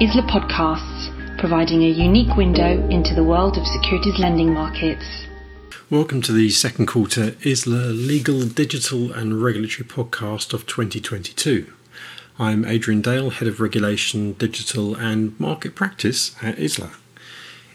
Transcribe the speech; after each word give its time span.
ISLA 0.00 0.26
Podcasts, 0.30 1.38
providing 1.38 1.82
a 1.82 1.86
unique 1.86 2.34
window 2.34 2.88
into 2.88 3.14
the 3.14 3.22
world 3.22 3.58
of 3.58 3.66
securities 3.66 4.18
lending 4.18 4.50
markets. 4.50 5.26
Welcome 5.90 6.22
to 6.22 6.32
the 6.32 6.48
second 6.48 6.86
quarter 6.86 7.32
ISLA 7.42 7.92
Legal, 7.92 8.46
Digital 8.46 9.12
and 9.12 9.42
Regulatory 9.42 9.86
podcast 9.86 10.54
of 10.54 10.66
2022. 10.66 11.70
I'm 12.38 12.64
Adrian 12.64 13.02
Dale, 13.02 13.28
Head 13.28 13.46
of 13.46 13.60
Regulation, 13.60 14.32
Digital 14.32 14.94
and 14.94 15.38
Market 15.38 15.74
Practice 15.74 16.34
at 16.42 16.56
ISLA. 16.56 16.94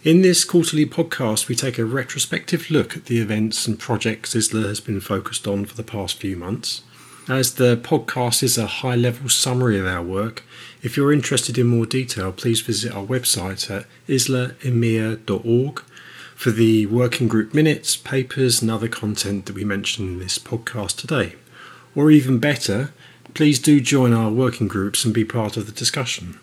In 0.03 0.23
this 0.23 0.43
quarterly 0.43 0.87
podcast, 0.87 1.47
we 1.47 1.53
take 1.53 1.77
a 1.77 1.85
retrospective 1.85 2.71
look 2.71 2.97
at 2.97 3.05
the 3.05 3.19
events 3.19 3.67
and 3.67 3.77
projects 3.77 4.33
ISLA 4.33 4.63
has 4.63 4.79
been 4.79 4.99
focused 4.99 5.45
on 5.45 5.65
for 5.65 5.75
the 5.75 5.83
past 5.83 6.17
few 6.17 6.35
months. 6.35 6.81
As 7.27 7.55
the 7.55 7.75
podcast 7.75 8.43
is 8.43 8.55
a 8.55 8.67
high 8.67 8.95
level 8.95 9.29
summary 9.29 9.79
of 9.79 9.87
our 9.87 10.03
work, 10.03 10.43
if 10.83 10.95
you're 10.95 11.11
interested 11.11 11.57
in 11.57 11.65
more 11.65 11.87
detail, 11.87 12.31
please 12.31 12.61
visit 12.61 12.93
our 12.93 13.03
website 13.03 13.71
at 13.71 13.87
islaemea.org 14.07 15.79
for 16.35 16.51
the 16.51 16.85
working 16.85 17.27
group 17.27 17.51
minutes, 17.51 17.95
papers, 17.97 18.61
and 18.61 18.69
other 18.69 18.87
content 18.87 19.47
that 19.47 19.55
we 19.55 19.63
mentioned 19.63 20.07
in 20.07 20.19
this 20.19 20.37
podcast 20.37 20.97
today. 20.97 21.33
Or 21.95 22.11
even 22.11 22.37
better, 22.37 22.93
please 23.33 23.57
do 23.57 23.81
join 23.81 24.13
our 24.13 24.29
working 24.29 24.67
groups 24.67 25.03
and 25.03 25.11
be 25.11 25.25
part 25.25 25.57
of 25.57 25.65
the 25.65 25.71
discussion. 25.71 26.39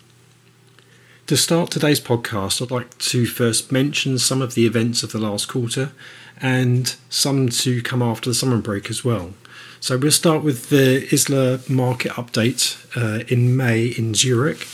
To 1.27 1.37
start 1.37 1.71
today's 1.71 2.01
podcast, 2.01 2.61
I'd 2.61 2.71
like 2.71 2.97
to 2.97 3.25
first 3.25 3.71
mention 3.71 4.19
some 4.19 4.41
of 4.41 4.53
the 4.53 4.65
events 4.65 5.01
of 5.01 5.13
the 5.13 5.19
last 5.19 5.47
quarter 5.47 5.93
and 6.41 6.93
some 7.09 7.47
to 7.47 7.81
come 7.81 8.01
after 8.01 8.29
the 8.29 8.33
summer 8.33 8.57
break 8.57 8.89
as 8.89 9.05
well. 9.05 9.33
So 9.83 9.97
we'll 9.97 10.11
start 10.11 10.45
with 10.45 10.69
the 10.69 11.05
ISLA 11.11 11.69
market 11.69 12.13
update 12.13 12.77
uh, 12.95 13.25
in 13.27 13.57
May 13.57 13.87
in 13.87 14.13
Zurich. 14.13 14.65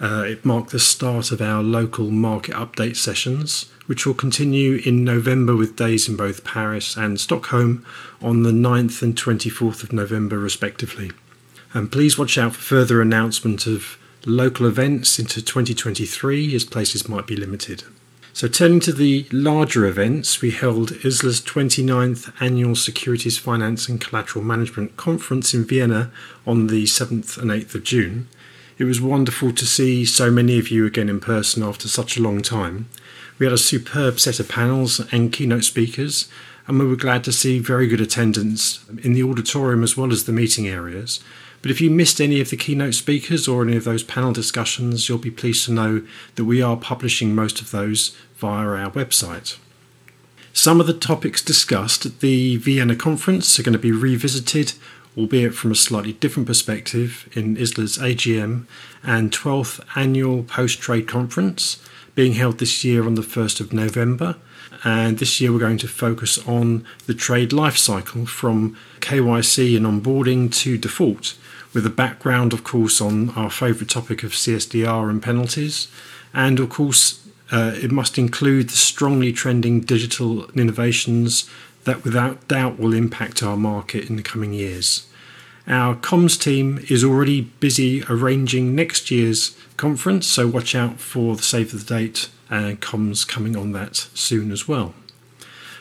Uh, 0.00 0.24
it 0.26 0.44
marked 0.44 0.70
the 0.70 0.80
start 0.80 1.30
of 1.30 1.40
our 1.40 1.62
local 1.62 2.10
market 2.10 2.52
update 2.56 2.96
sessions, 2.96 3.70
which 3.86 4.04
will 4.04 4.12
continue 4.12 4.82
in 4.84 5.04
November 5.04 5.54
with 5.54 5.76
days 5.76 6.08
in 6.08 6.16
both 6.16 6.42
Paris 6.42 6.96
and 6.96 7.20
Stockholm 7.20 7.86
on 8.20 8.42
the 8.42 8.50
9th 8.50 9.02
and 9.02 9.14
24th 9.14 9.84
of 9.84 9.92
November, 9.92 10.36
respectively. 10.36 11.12
And 11.72 11.92
please 11.92 12.18
watch 12.18 12.36
out 12.36 12.56
for 12.56 12.60
further 12.60 13.00
announcement 13.00 13.68
of 13.68 13.96
local 14.26 14.66
events 14.66 15.20
into 15.20 15.40
2023 15.40 16.56
as 16.56 16.64
places 16.64 17.08
might 17.08 17.28
be 17.28 17.36
limited. 17.36 17.84
So, 18.36 18.48
turning 18.48 18.80
to 18.80 18.92
the 18.92 19.26
larger 19.32 19.86
events, 19.86 20.42
we 20.42 20.50
held 20.50 20.92
ISLA's 21.02 21.40
29th 21.40 22.34
Annual 22.38 22.76
Securities 22.76 23.38
Finance 23.38 23.88
and 23.88 23.98
Collateral 23.98 24.44
Management 24.44 24.98
Conference 24.98 25.54
in 25.54 25.64
Vienna 25.64 26.12
on 26.46 26.66
the 26.66 26.84
7th 26.84 27.38
and 27.38 27.50
8th 27.50 27.74
of 27.76 27.82
June. 27.82 28.28
It 28.76 28.84
was 28.84 29.00
wonderful 29.00 29.52
to 29.54 29.64
see 29.64 30.04
so 30.04 30.30
many 30.30 30.58
of 30.58 30.70
you 30.70 30.84
again 30.84 31.08
in 31.08 31.18
person 31.18 31.62
after 31.62 31.88
such 31.88 32.18
a 32.18 32.22
long 32.22 32.42
time. 32.42 32.90
We 33.38 33.46
had 33.46 33.54
a 33.54 33.56
superb 33.56 34.20
set 34.20 34.38
of 34.38 34.50
panels 34.50 35.00
and 35.10 35.32
keynote 35.32 35.64
speakers, 35.64 36.28
and 36.66 36.78
we 36.78 36.86
were 36.86 36.94
glad 36.94 37.24
to 37.24 37.32
see 37.32 37.58
very 37.58 37.86
good 37.86 38.02
attendance 38.02 38.84
in 39.02 39.14
the 39.14 39.22
auditorium 39.22 39.82
as 39.82 39.96
well 39.96 40.12
as 40.12 40.24
the 40.24 40.32
meeting 40.32 40.68
areas. 40.68 41.20
But 41.66 41.72
if 41.72 41.80
you 41.80 41.90
missed 41.90 42.20
any 42.20 42.40
of 42.40 42.50
the 42.50 42.56
keynote 42.56 42.94
speakers 42.94 43.48
or 43.48 43.64
any 43.64 43.76
of 43.76 43.82
those 43.82 44.04
panel 44.04 44.32
discussions, 44.32 45.08
you'll 45.08 45.18
be 45.18 45.32
pleased 45.32 45.64
to 45.64 45.72
know 45.72 46.06
that 46.36 46.44
we 46.44 46.62
are 46.62 46.76
publishing 46.76 47.34
most 47.34 47.60
of 47.60 47.72
those 47.72 48.16
via 48.36 48.68
our 48.68 48.92
website. 48.92 49.58
Some 50.52 50.78
of 50.80 50.86
the 50.86 50.92
topics 50.92 51.42
discussed 51.42 52.06
at 52.06 52.20
the 52.20 52.56
Vienna 52.58 52.94
conference 52.94 53.58
are 53.58 53.64
going 53.64 53.72
to 53.72 53.80
be 53.80 53.90
revisited, 53.90 54.74
albeit 55.18 55.56
from 55.56 55.72
a 55.72 55.74
slightly 55.74 56.12
different 56.12 56.46
perspective, 56.46 57.28
in 57.32 57.56
ISLA's 57.56 57.98
AGM 57.98 58.66
and 59.02 59.32
12th 59.32 59.84
annual 59.96 60.44
post 60.44 60.78
trade 60.78 61.08
conference, 61.08 61.82
being 62.14 62.34
held 62.34 62.58
this 62.58 62.84
year 62.84 63.04
on 63.04 63.16
the 63.16 63.22
1st 63.22 63.58
of 63.58 63.72
November. 63.72 64.36
And 64.84 65.18
this 65.18 65.40
year 65.40 65.52
we're 65.52 65.58
going 65.58 65.78
to 65.78 65.88
focus 65.88 66.38
on 66.46 66.86
the 67.06 67.14
trade 67.14 67.52
life 67.52 67.76
cycle 67.76 68.24
from 68.24 68.76
KYC 69.00 69.76
and 69.76 69.84
onboarding 69.84 70.54
to 70.62 70.78
default, 70.78 71.34
with 71.76 71.84
a 71.84 71.90
background, 71.90 72.54
of 72.54 72.64
course, 72.64 73.02
on 73.02 73.28
our 73.36 73.50
favourite 73.50 73.90
topic 73.90 74.22
of 74.22 74.32
CSDR 74.32 75.10
and 75.10 75.22
penalties. 75.22 75.88
And 76.32 76.58
of 76.58 76.70
course, 76.70 77.22
uh, 77.52 77.74
it 77.74 77.92
must 77.92 78.16
include 78.16 78.70
the 78.70 78.76
strongly 78.78 79.30
trending 79.30 79.82
digital 79.82 80.50
innovations 80.52 81.48
that 81.84 82.02
without 82.02 82.48
doubt 82.48 82.78
will 82.78 82.94
impact 82.94 83.42
our 83.42 83.58
market 83.58 84.08
in 84.08 84.16
the 84.16 84.22
coming 84.22 84.54
years. 84.54 85.06
Our 85.68 85.94
comms 85.94 86.40
team 86.40 86.82
is 86.88 87.04
already 87.04 87.42
busy 87.42 88.02
arranging 88.08 88.74
next 88.74 89.10
year's 89.10 89.54
conference, 89.76 90.26
so 90.26 90.48
watch 90.48 90.74
out 90.74 90.98
for 90.98 91.36
the 91.36 91.42
save 91.42 91.72
the 91.72 91.94
date 91.94 92.30
and 92.48 92.80
comms 92.80 93.28
coming 93.28 93.54
on 93.54 93.72
that 93.72 93.96
soon 94.14 94.50
as 94.50 94.66
well. 94.66 94.94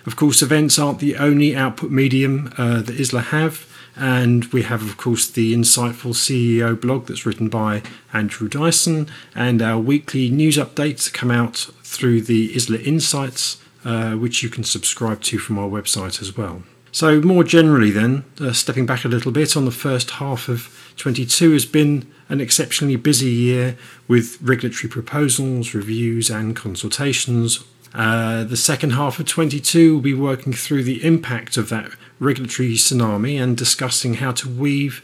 Of 0.06 0.18
course, 0.18 0.42
events 0.42 0.78
aren't 0.78 1.00
the 1.00 1.16
only 1.16 1.56
output 1.56 1.90
medium 1.90 2.54
uh, 2.58 2.82
that 2.82 2.98
ISLA 2.98 3.24
have. 3.28 3.66
And 3.96 4.46
we 4.46 4.64
have, 4.64 4.82
of 4.82 4.98
course, 4.98 5.30
the 5.30 5.54
insightful 5.54 6.14
CEO 6.14 6.80
blog 6.80 7.08
that's 7.08 7.26
written 7.26 7.48
by 7.48 7.82
Andrew 8.14 8.50
Dyson, 8.50 9.08
and 9.34 9.62
our 9.62 9.80
weekly 9.80 10.30
news 10.30 10.58
updates 10.58 11.12
come 11.12 11.32
out 11.32 11.70
through 11.84 12.22
the 12.22 12.54
ISLA 12.54 12.84
Insights, 12.84 13.62
uh, 13.86 14.14
which 14.14 14.44
you 14.44 14.50
can 14.50 14.64
subscribe 14.64 15.22
to 15.22 15.38
from 15.38 15.58
our 15.58 15.70
website 15.70 16.22
as 16.22 16.36
well. 16.36 16.64
So, 16.92 17.22
more 17.22 17.44
generally, 17.44 17.92
then, 17.92 18.24
uh, 18.40 18.54
stepping 18.54 18.86
back 18.86 19.04
a 19.04 19.10
little 19.10 19.32
bit 19.32 19.58
on 19.58 19.66
the 19.66 19.72
first 19.72 20.12
half 20.12 20.48
of 20.48 20.94
22 20.98 21.52
has 21.52 21.66
been 21.66 22.06
an 22.30 22.40
exceptionally 22.40 22.96
busy 22.96 23.30
year 23.30 23.76
with 24.08 24.38
regulatory 24.42 24.90
proposals, 24.90 25.74
reviews, 25.74 26.30
and 26.30 26.56
consultations 26.56 27.64
uh, 27.96 28.44
the 28.44 28.58
second 28.58 28.92
half 28.92 29.20
of 29.20 29.26
22 29.26 29.96
will 29.96 30.02
be 30.02 30.14
working 30.14 30.52
through 30.52 30.84
the 30.84 31.02
impact 31.06 31.56
of 31.56 31.70
that 31.70 31.90
regulatory 32.20 32.74
tsunami 32.74 33.42
and 33.42 33.56
discussing 33.56 34.16
how 34.16 34.34
to 34.34 34.50
weave 34.50 35.02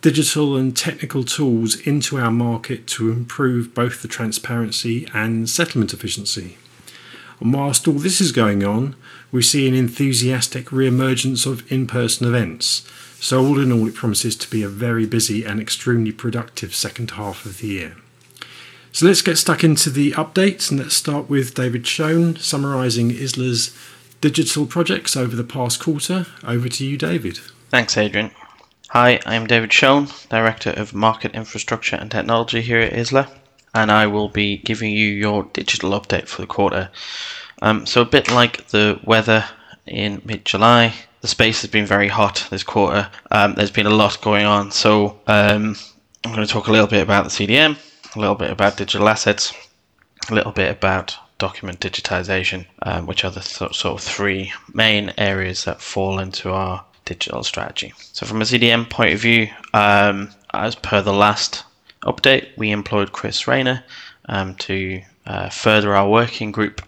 digital 0.00 0.56
and 0.56 0.76
technical 0.76 1.22
tools 1.22 1.76
into 1.86 2.18
our 2.18 2.32
market 2.32 2.88
to 2.88 3.12
improve 3.12 3.74
both 3.74 4.02
the 4.02 4.08
transparency 4.08 5.08
and 5.14 5.48
settlement 5.48 5.92
efficiency. 5.92 6.56
And 7.38 7.54
whilst 7.54 7.86
all 7.86 7.94
this 7.94 8.20
is 8.20 8.32
going 8.32 8.64
on, 8.64 8.96
we 9.30 9.42
see 9.42 9.68
an 9.68 9.74
enthusiastic 9.74 10.72
re 10.72 10.88
emergence 10.88 11.46
of 11.46 11.70
in 11.70 11.86
person 11.86 12.26
events. 12.26 12.88
So, 13.20 13.44
all 13.44 13.60
in 13.60 13.70
all, 13.70 13.86
it 13.86 13.94
promises 13.94 14.34
to 14.36 14.50
be 14.50 14.64
a 14.64 14.68
very 14.68 15.06
busy 15.06 15.44
and 15.44 15.60
extremely 15.60 16.10
productive 16.10 16.74
second 16.74 17.12
half 17.12 17.46
of 17.46 17.58
the 17.58 17.68
year. 17.68 17.96
So 18.94 19.06
let's 19.06 19.22
get 19.22 19.38
stuck 19.38 19.64
into 19.64 19.88
the 19.88 20.12
updates 20.12 20.70
and 20.70 20.78
let's 20.78 20.94
start 20.94 21.30
with 21.30 21.54
David 21.54 21.86
Shone 21.86 22.36
summarising 22.36 23.10
ISLA's 23.10 23.74
digital 24.20 24.66
projects 24.66 25.16
over 25.16 25.34
the 25.34 25.44
past 25.44 25.80
quarter. 25.80 26.26
Over 26.44 26.68
to 26.68 26.84
you, 26.84 26.98
David. 26.98 27.38
Thanks, 27.70 27.96
Adrian. 27.96 28.32
Hi, 28.90 29.18
I'm 29.24 29.46
David 29.46 29.72
Shone, 29.72 30.08
Director 30.28 30.74
of 30.76 30.92
Market 30.92 31.32
Infrastructure 31.34 31.96
and 31.96 32.10
Technology 32.10 32.60
here 32.60 32.80
at 32.80 32.92
ISLA, 32.92 33.30
and 33.74 33.90
I 33.90 34.06
will 34.08 34.28
be 34.28 34.58
giving 34.58 34.92
you 34.92 35.06
your 35.06 35.44
digital 35.54 35.98
update 35.98 36.28
for 36.28 36.42
the 36.42 36.46
quarter. 36.46 36.90
Um, 37.62 37.86
so, 37.86 38.02
a 38.02 38.04
bit 38.04 38.30
like 38.30 38.68
the 38.68 39.00
weather 39.04 39.42
in 39.86 40.20
mid 40.26 40.44
July, 40.44 40.92
the 41.22 41.28
space 41.28 41.62
has 41.62 41.70
been 41.70 41.86
very 41.86 42.08
hot 42.08 42.46
this 42.50 42.62
quarter. 42.62 43.08
Um, 43.30 43.54
there's 43.54 43.70
been 43.70 43.86
a 43.86 43.90
lot 43.90 44.20
going 44.20 44.44
on, 44.44 44.70
so 44.70 45.18
um, 45.26 45.76
I'm 46.26 46.34
going 46.34 46.46
to 46.46 46.52
talk 46.52 46.68
a 46.68 46.72
little 46.72 46.86
bit 46.86 47.02
about 47.02 47.24
the 47.24 47.30
CDM, 47.30 47.78
a 48.14 48.20
little 48.20 48.34
bit 48.34 48.50
about 48.50 48.76
digital 48.76 49.08
assets, 49.08 49.52
a 50.30 50.34
little 50.34 50.52
bit 50.52 50.70
about 50.70 51.16
document 51.38 51.80
digitization, 51.80 52.66
um, 52.82 53.06
which 53.06 53.24
are 53.24 53.30
the 53.30 53.40
th- 53.40 53.74
sort 53.74 53.94
of 53.94 54.00
three 54.00 54.52
main 54.72 55.12
areas 55.18 55.64
that 55.64 55.80
fall 55.80 56.18
into 56.18 56.52
our 56.52 56.84
digital 57.04 57.42
strategy. 57.42 57.92
So, 58.12 58.26
from 58.26 58.40
a 58.40 58.44
CDM 58.44 58.88
point 58.88 59.14
of 59.14 59.20
view, 59.20 59.48
um, 59.74 60.30
as 60.54 60.74
per 60.74 61.02
the 61.02 61.12
last 61.12 61.64
update, 62.04 62.48
we 62.56 62.70
employed 62.70 63.12
Chris 63.12 63.48
Rayner 63.48 63.84
um, 64.28 64.54
to 64.56 65.02
uh, 65.26 65.48
further 65.48 65.94
our 65.94 66.08
working 66.08 66.52
group 66.52 66.82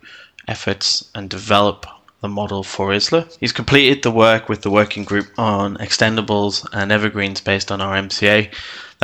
efforts 0.47 1.09
and 1.15 1.29
develop 1.31 1.87
the 2.21 2.29
model 2.29 2.63
for 2.63 2.89
ISLA. 2.89 3.37
He's 3.39 3.53
completed 3.53 4.03
the 4.03 4.11
work 4.11 4.49
with 4.49 4.63
the 4.63 4.71
working 4.71 5.05
group 5.05 5.27
on 5.37 5.77
extendables 5.77 6.67
and 6.73 6.91
evergreens 6.91 7.41
based 7.41 7.71
on 7.71 7.81
our 7.81 7.97
MCA 7.97 8.51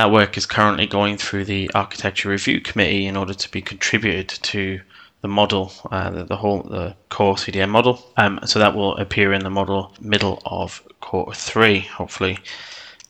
that 0.00 0.11
work 0.11 0.38
is 0.38 0.47
currently 0.47 0.87
going 0.87 1.19
through 1.19 1.44
the 1.44 1.70
architecture 1.75 2.31
review 2.31 2.58
committee 2.58 3.05
in 3.05 3.19
order 3.19 3.35
to 3.35 3.50
be 3.50 3.61
contributed 3.61 4.31
to 4.31 4.81
the 5.20 5.29
model, 5.29 5.70
uh, 5.91 6.08
the, 6.08 6.25
the, 6.25 6.37
whole 6.37 6.62
the 6.62 6.97
core 7.11 7.35
CDM 7.35 7.69
model. 7.69 8.02
Um, 8.17 8.41
so 8.47 8.58
that 8.58 8.75
will 8.75 8.97
appear 8.97 9.35
in 9.35 9.44
the 9.44 9.50
model 9.50 9.94
middle 10.00 10.41
of 10.47 10.82
quarter 11.00 11.35
three, 11.35 11.81
hopefully. 11.81 12.38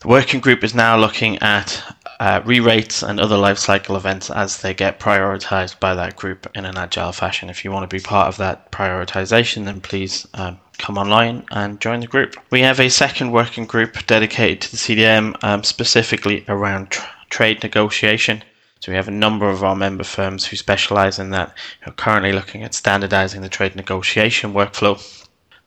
The 0.01 0.09
working 0.09 0.41
group 0.41 0.65
is 0.65 0.75
now 0.75 0.99
looking 0.99 1.39
at 1.39 1.81
uh, 2.19 2.43
re-rates 2.45 3.05
and 3.05 3.21
other 3.21 3.37
life 3.37 3.59
cycle 3.59 3.95
events 3.95 4.29
as 4.29 4.61
they 4.61 4.75
get 4.75 4.99
prioritized 4.99 5.79
by 5.79 5.95
that 5.95 6.17
group 6.17 6.51
in 6.57 6.65
an 6.65 6.77
agile 6.77 7.13
fashion. 7.13 7.51
If 7.51 7.65
you 7.65 7.71
want 7.71 7.89
to 7.89 7.97
be 7.97 8.03
part 8.03 8.27
of 8.27 8.37
that 8.39 8.73
prioritization, 8.73 9.65
then 9.67 9.81
please 9.81 10.27
um, 10.35 10.59
come 10.81 10.99
online 10.99 11.45
and 11.51 11.81
join 11.81 12.01
the 12.01 12.07
group. 12.07 12.37
We 12.51 12.61
have 12.63 12.81
a 12.81 12.89
second 12.89 13.31
working 13.33 13.67
group 13.67 14.05
dedicated 14.07 14.63
to 14.63 14.71
the 14.73 14.77
CDM, 14.77 15.37
um, 15.45 15.63
specifically 15.63 16.45
around 16.49 16.91
tr- 16.91 17.07
trade 17.29 17.63
negotiation. 17.63 18.43
So 18.81 18.91
we 18.91 18.97
have 18.97 19.09
a 19.09 19.13
number 19.13 19.49
of 19.49 19.63
our 19.63 19.77
member 19.77 20.05
firms 20.05 20.47
who 20.47 20.57
specialize 20.57 21.19
in 21.19 21.31
that, 21.31 21.55
who 21.83 21.91
are 21.91 21.95
currently 21.95 22.33
looking 22.33 22.63
at 22.63 22.75
standardizing 22.75 23.43
the 23.43 23.49
trade 23.49 23.77
negotiation 23.77 24.55
workflow. 24.55 24.99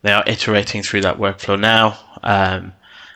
They 0.02 0.12
are 0.12 0.24
iterating 0.26 0.82
through 0.82 1.02
that 1.02 1.20
workflow 1.20 1.60
now. 1.60 1.98
Um, 2.24 2.74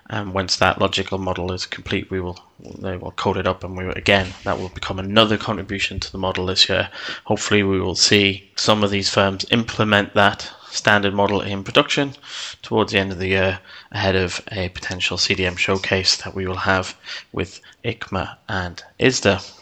and 0.09 0.33
once 0.33 0.55
that 0.57 0.79
logical 0.79 1.17
model 1.17 1.51
is 1.51 1.65
complete, 1.65 2.09
we 2.09 2.21
will 2.21 2.39
they 2.79 2.95
will 2.95 3.11
code 3.11 3.37
it 3.37 3.45
up, 3.45 3.63
and 3.63 3.75
we 3.75 3.85
will, 3.85 3.93
again 3.93 4.33
that 4.45 4.57
will 4.57 4.69
become 4.69 4.99
another 4.99 5.37
contribution 5.37 5.99
to 5.99 6.11
the 6.11 6.17
model 6.17 6.45
this 6.45 6.69
year. 6.69 6.89
Hopefully, 7.25 7.61
we 7.63 7.79
will 7.79 7.95
see 7.95 8.49
some 8.55 8.83
of 8.83 8.91
these 8.91 9.09
firms 9.09 9.45
implement 9.51 10.13
that 10.13 10.49
standard 10.71 11.13
model 11.13 11.41
in 11.41 11.63
production 11.63 12.13
towards 12.61 12.91
the 12.91 12.99
end 12.99 13.11
of 13.11 13.19
the 13.19 13.27
year, 13.27 13.59
ahead 13.91 14.15
of 14.15 14.41
a 14.51 14.69
potential 14.69 15.17
CDM 15.17 15.57
showcase 15.57 16.17
that 16.17 16.35
we 16.35 16.47
will 16.47 16.55
have 16.55 16.95
with 17.31 17.61
ICMA 17.83 18.37
and 18.47 18.83
ISDA. 18.99 19.53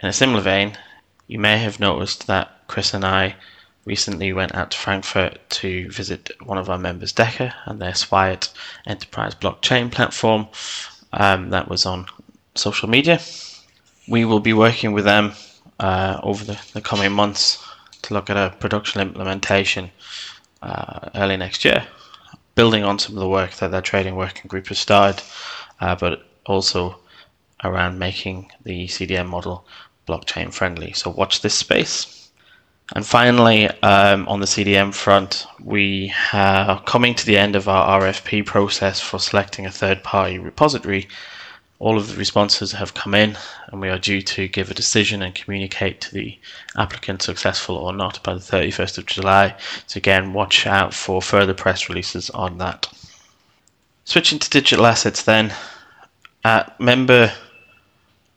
In 0.00 0.08
a 0.08 0.12
similar 0.12 0.40
vein, 0.40 0.78
you 1.26 1.38
may 1.38 1.58
have 1.58 1.80
noticed 1.80 2.26
that 2.26 2.50
Chris 2.68 2.94
and 2.94 3.04
I 3.04 3.36
recently 3.84 4.32
went 4.32 4.54
out 4.54 4.70
to 4.70 4.78
Frankfurt 4.78 5.38
to 5.48 5.90
visit 5.90 6.30
one 6.44 6.58
of 6.58 6.68
our 6.68 6.78
members, 6.78 7.12
Deka, 7.12 7.52
and 7.64 7.80
their 7.80 7.92
Swiat 7.92 8.52
enterprise 8.86 9.34
blockchain 9.34 9.90
platform 9.90 10.46
um, 11.12 11.50
that 11.50 11.68
was 11.68 11.86
on 11.86 12.06
social 12.54 12.88
media. 12.88 13.20
We 14.06 14.24
will 14.24 14.40
be 14.40 14.52
working 14.52 14.92
with 14.92 15.04
them 15.04 15.32
uh, 15.80 16.20
over 16.22 16.44
the, 16.44 16.60
the, 16.74 16.80
coming 16.80 17.12
months 17.12 17.64
to 18.02 18.14
look 18.14 18.30
at 18.30 18.36
a 18.36 18.54
production 18.56 19.00
implementation 19.00 19.90
uh, 20.62 21.10
early 21.14 21.36
next 21.36 21.64
year, 21.64 21.86
building 22.54 22.84
on 22.84 22.98
some 22.98 23.14
of 23.14 23.20
the 23.20 23.28
work 23.28 23.52
that 23.54 23.70
their 23.70 23.82
trading 23.82 24.16
working 24.16 24.48
group 24.48 24.68
has 24.68 24.78
started, 24.78 25.22
uh, 25.80 25.94
but 25.94 26.26
also 26.46 26.98
around 27.64 27.98
making 27.98 28.50
the 28.64 28.86
CDM 28.86 29.26
model 29.26 29.64
blockchain 30.06 30.52
friendly. 30.52 30.92
So 30.92 31.10
watch 31.10 31.42
this 31.42 31.54
space. 31.54 32.30
And 32.94 33.06
finally, 33.06 33.66
um, 33.82 34.26
on 34.28 34.40
the 34.40 34.46
CDM 34.46 34.94
front, 34.94 35.46
we 35.62 36.12
are 36.32 36.82
coming 36.84 37.14
to 37.16 37.26
the 37.26 37.36
end 37.36 37.54
of 37.54 37.68
our 37.68 38.00
RFP 38.00 38.46
process 38.46 38.98
for 38.98 39.18
selecting 39.18 39.66
a 39.66 39.70
third 39.70 40.02
party 40.02 40.38
repository. 40.38 41.06
All 41.80 41.96
of 41.96 42.08
the 42.08 42.16
responses 42.16 42.72
have 42.72 42.94
come 42.94 43.14
in, 43.14 43.38
and 43.68 43.80
we 43.80 43.88
are 43.88 43.98
due 43.98 44.20
to 44.22 44.48
give 44.48 44.70
a 44.70 44.74
decision 44.74 45.22
and 45.22 45.34
communicate 45.34 46.00
to 46.00 46.14
the 46.14 46.38
applicant 46.76 47.22
successful 47.22 47.76
or 47.76 47.92
not 47.92 48.22
by 48.24 48.34
the 48.34 48.40
31st 48.40 48.98
of 48.98 49.06
July. 49.06 49.54
So, 49.86 49.98
again, 49.98 50.32
watch 50.32 50.66
out 50.66 50.92
for 50.92 51.22
further 51.22 51.54
press 51.54 51.88
releases 51.88 52.30
on 52.30 52.58
that. 52.58 52.88
Switching 54.04 54.40
to 54.40 54.50
digital 54.50 54.86
assets, 54.86 55.22
then, 55.22 55.52
at 56.44 56.78
member 56.80 57.32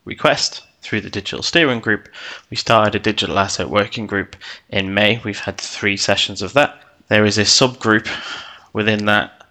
request, 0.05 0.61
through 0.81 1.01
the 1.01 1.09
digital 1.09 1.43
steering 1.43 1.79
group. 1.79 2.09
We 2.49 2.57
started 2.57 2.95
a 2.95 2.99
digital 2.99 3.39
asset 3.39 3.69
working 3.69 4.07
group 4.07 4.35
in 4.69 4.93
May. 4.93 5.21
We've 5.23 5.39
had 5.39 5.57
three 5.57 5.97
sessions 5.97 6.41
of 6.41 6.53
that. 6.53 6.81
There 7.07 7.25
is 7.25 7.37
a 7.37 7.43
subgroup 7.43 8.07
within 8.73 9.05
that 9.05 9.45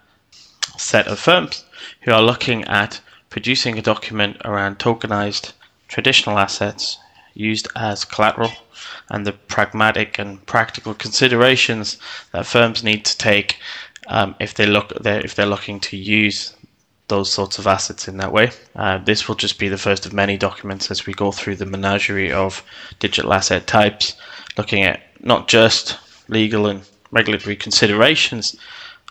set 0.77 1.07
of 1.07 1.19
firms 1.19 1.63
who 2.01 2.11
are 2.11 2.21
looking 2.21 2.63
at 2.65 2.99
producing 3.31 3.79
a 3.79 3.81
document 3.81 4.37
around 4.45 4.77
tokenized 4.77 5.53
traditional 5.87 6.37
assets 6.37 6.99
used 7.33 7.67
as 7.75 8.05
collateral 8.05 8.51
and 9.09 9.25
the 9.25 9.31
pragmatic 9.31 10.19
and 10.19 10.45
practical 10.45 10.93
considerations 10.93 11.97
that 12.33 12.45
firms 12.45 12.83
need 12.83 13.03
to 13.05 13.17
take 13.17 13.57
um, 14.07 14.35
if 14.39 14.53
they 14.53 14.65
look 14.65 14.91
if 15.05 15.33
they're 15.33 15.45
looking 15.45 15.79
to 15.79 15.97
use 15.97 16.55
those 17.07 17.31
sorts 17.31 17.57
of 17.59 17.67
assets 17.67 18.07
in 18.07 18.17
that 18.17 18.31
way. 18.31 18.51
Uh, 18.75 18.97
this 18.99 19.27
will 19.27 19.35
just 19.35 19.59
be 19.59 19.67
the 19.69 19.77
first 19.77 20.05
of 20.05 20.13
many 20.13 20.37
documents 20.37 20.91
as 20.91 21.05
we 21.05 21.13
go 21.13 21.31
through 21.31 21.55
the 21.55 21.65
menagerie 21.65 22.31
of 22.31 22.63
digital 22.99 23.33
asset 23.33 23.67
types, 23.67 24.15
looking 24.57 24.83
at 24.83 25.01
not 25.19 25.47
just 25.47 25.97
legal 26.29 26.67
and 26.67 26.81
regulatory 27.11 27.55
considerations, 27.55 28.55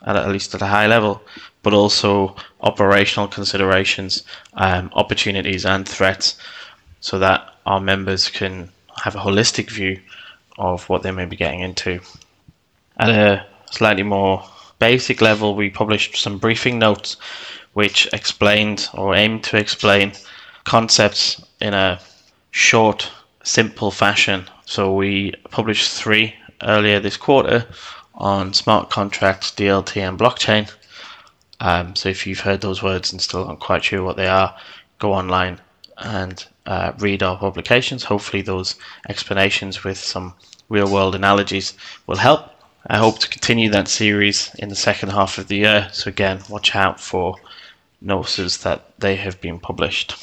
at, 0.07 0.17
at 0.17 0.29
least 0.29 0.55
at 0.55 0.63
a 0.63 0.67
high 0.67 0.87
level, 0.87 1.23
but 1.63 1.75
also 1.75 2.35
operational 2.63 3.29
considerations, 3.29 4.23
um, 4.55 4.91
opportunities, 4.95 5.65
and 5.67 5.89
threats, 5.89 6.37
so 7.01 7.19
that 7.19 7.55
our 7.67 7.81
members 7.81 8.29
can 8.29 8.71
have 9.03 9.15
a 9.15 9.21
holistic 9.21 9.71
view 9.71 10.01
of 10.59 10.89
what 10.89 11.03
they 11.03 11.11
may 11.11 11.25
be 11.25 11.37
getting 11.37 11.61
into. 11.61 12.01
At 12.99 13.11
a 13.11 13.47
slightly 13.71 14.03
more 14.03 14.45
basic 14.79 15.21
level, 15.21 15.55
we 15.55 15.71
published 15.71 16.17
some 16.17 16.39
briefing 16.39 16.79
notes 16.79 17.17
which 17.73 18.09
explained 18.13 18.89
or 18.95 19.15
aimed 19.15 19.45
to 19.45 19.57
explain 19.57 20.13
concepts 20.65 21.43
in 21.61 21.73
a 21.73 22.01
short, 22.51 23.11
simple 23.45 23.91
fashion. 23.91 24.45
So 24.67 24.93
we 24.95 25.33
published 25.51 25.91
three 25.91 26.35
earlier 26.63 27.01
this 27.01 27.17
quarter 27.17 27.67
on 28.21 28.53
smart 28.53 28.91
contracts, 28.91 29.51
DLT, 29.51 29.97
and 29.97 30.19
blockchain. 30.19 30.71
Um, 31.59 31.97
so 31.97 32.09
if 32.09 32.27
you've 32.27 32.41
heard 32.41 32.61
those 32.61 32.83
words 32.83 33.13
and 33.13 33.21
still 33.21 33.45
aren't 33.45 33.61
quite 33.61 33.85
sure 33.85 34.03
what 34.03 34.17
they 34.17 34.29
are, 34.29 34.57
go 34.99 35.13
online 35.13 35.61
and 35.99 36.47
uh, 36.67 36.93
read 36.99 37.23
our 37.23 37.37
publications. 37.37 38.05
Hopefully, 38.05 38.43
those 38.43 38.77
explanations 39.09 39.85
with 39.85 39.99
some 39.99 40.35
real 40.69 40.91
world 40.91 41.15
analogies 41.15 41.75
will 42.07 42.17
help. 42.17 42.51
I 42.87 42.97
hope 42.97 43.19
to 43.19 43.29
continue 43.29 43.69
that 43.71 43.89
series 43.89 44.55
in 44.59 44.69
the 44.69 44.77
second 44.77 45.11
half 45.11 45.37
of 45.39 45.49
the 45.49 45.57
year. 45.57 45.89
So, 45.93 46.09
again, 46.09 46.41
watch 46.49 46.75
out 46.77 47.01
for 47.01 47.37
notices 48.01 48.59
that 48.59 48.99
they 48.99 49.17
have 49.17 49.41
been 49.41 49.59
published. 49.59 50.15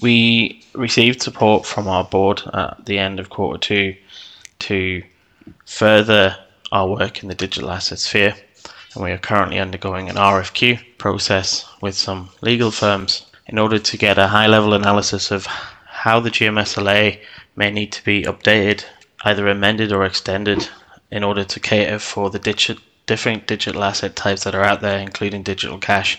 We 0.00 0.64
received 0.74 1.22
support 1.22 1.66
from 1.66 1.88
our 1.88 2.04
board 2.04 2.42
at 2.52 2.84
the 2.86 2.98
end 2.98 3.18
of 3.20 3.30
quarter 3.30 3.58
two 3.58 3.96
to 4.60 5.02
further 5.64 6.36
our 6.72 6.88
work 6.88 7.22
in 7.22 7.28
the 7.28 7.34
digital 7.34 7.70
asset 7.70 8.00
sphere, 8.00 8.34
and 8.94 9.04
we 9.04 9.12
are 9.12 9.18
currently 9.18 9.60
undergoing 9.60 10.08
an 10.08 10.16
RFQ 10.16 10.98
process 10.98 11.64
with 11.80 11.94
some 11.94 12.30
legal 12.40 12.70
firms 12.72 13.26
in 13.46 13.58
order 13.58 13.78
to 13.78 13.96
get 13.96 14.18
a 14.18 14.28
high 14.28 14.46
level 14.46 14.74
analysis 14.74 15.30
of 15.30 15.46
how 15.86 16.18
the 16.18 16.30
GMSLA 16.30 17.20
may 17.54 17.70
need 17.70 17.92
to 17.92 18.02
be 18.04 18.22
updated, 18.22 18.84
either 19.24 19.46
amended 19.46 19.92
or 19.92 20.04
extended, 20.04 20.68
in 21.10 21.22
order 21.22 21.44
to 21.44 21.60
cater 21.60 21.98
for 21.98 22.30
the 22.30 22.40
digi- 22.40 22.80
different 23.06 23.46
digital 23.46 23.84
asset 23.84 24.16
types 24.16 24.44
that 24.44 24.54
are 24.54 24.64
out 24.64 24.80
there, 24.80 24.98
including 24.98 25.42
digital 25.42 25.78
cash, 25.78 26.18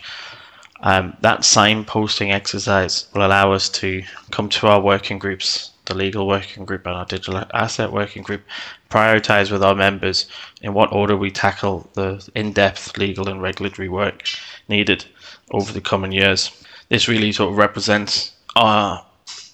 um, 0.81 1.17
that 1.21 1.39
signposting 1.39 2.31
exercise 2.31 3.07
will 3.13 3.25
allow 3.25 3.51
us 3.51 3.69
to 3.69 4.03
come 4.31 4.49
to 4.49 4.67
our 4.67 4.79
working 4.79 5.17
groups, 5.17 5.71
the 5.85 5.93
legal 5.93 6.27
working 6.27 6.65
group 6.65 6.85
and 6.85 6.95
our 6.95 7.05
digital 7.05 7.43
asset 7.53 7.91
working 7.91 8.23
group, 8.23 8.41
prioritize 8.89 9.51
with 9.51 9.63
our 9.63 9.75
members 9.75 10.27
in 10.61 10.73
what 10.73 10.91
order 10.93 11.17
we 11.17 11.31
tackle 11.31 11.89
the 11.93 12.27
in 12.35 12.53
depth 12.53 12.97
legal 12.97 13.27
and 13.27 13.41
regulatory 13.41 13.89
work 13.89 14.23
needed 14.69 15.05
over 15.51 15.73
the 15.73 15.81
coming 15.81 16.11
years. 16.11 16.51
This 16.89 17.07
really 17.07 17.31
sort 17.31 17.51
of 17.51 17.57
represents 17.57 18.31
our 18.55 19.05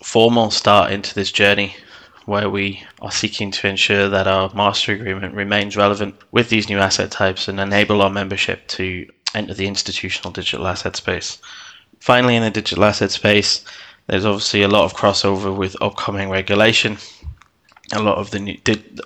formal 0.03 0.51
start 0.51 0.92
into 0.92 1.13
this 1.15 1.32
journey 1.32 1.75
where 2.25 2.50
we 2.50 2.84
are 3.01 3.12
seeking 3.12 3.50
to 3.50 3.68
ensure 3.68 4.08
that 4.08 4.27
our 4.27 4.53
master 4.53 4.94
agreement 4.94 5.34
remains 5.34 5.75
relevant 5.75 6.15
with 6.32 6.50
these 6.50 6.70
new 6.70 6.77
asset 6.77 7.10
types 7.10 7.48
and 7.48 7.60
enable 7.60 8.01
our 8.01 8.10
membership 8.10 8.68
to 8.68 9.10
enter 9.34 9.53
the 9.53 9.68
institutional 9.68 10.32
digital 10.32 10.68
asset 10.68 10.96
space. 10.96 11.39
Finally, 12.00 12.36
in 12.36 12.44
the 12.44 12.51
digital 12.51 12.86
asset 12.86 13.12
space, 13.12 13.65
there's 14.10 14.25
obviously 14.25 14.63
a 14.63 14.68
lot 14.68 14.86
of 14.86 14.96
crossover 14.96 15.56
with 15.56 15.80
upcoming 15.82 16.32
regulation. 16.32 16.98
A 17.92 18.01
lot 18.01 18.18
of 18.18 18.32
the 18.32 18.39
new, 18.39 18.58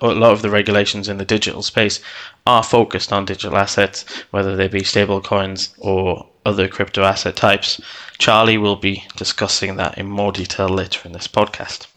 a 0.01 0.07
lot 0.07 0.31
of 0.31 0.41
the 0.41 0.49
regulations 0.49 1.09
in 1.09 1.17
the 1.17 1.25
digital 1.25 1.61
space 1.61 1.99
are 2.47 2.63
focused 2.63 3.11
on 3.11 3.25
digital 3.25 3.57
assets, 3.57 4.05
whether 4.31 4.55
they 4.55 4.69
be 4.69 4.83
stable 4.83 5.19
coins 5.19 5.73
or 5.77 6.25
other 6.45 6.69
crypto 6.69 7.03
asset 7.03 7.35
types. 7.35 7.81
Charlie 8.17 8.57
will 8.57 8.77
be 8.77 9.03
discussing 9.17 9.75
that 9.75 9.97
in 9.97 10.07
more 10.07 10.31
detail 10.31 10.69
later 10.69 11.01
in 11.03 11.11
this 11.11 11.27
podcast. 11.27 11.87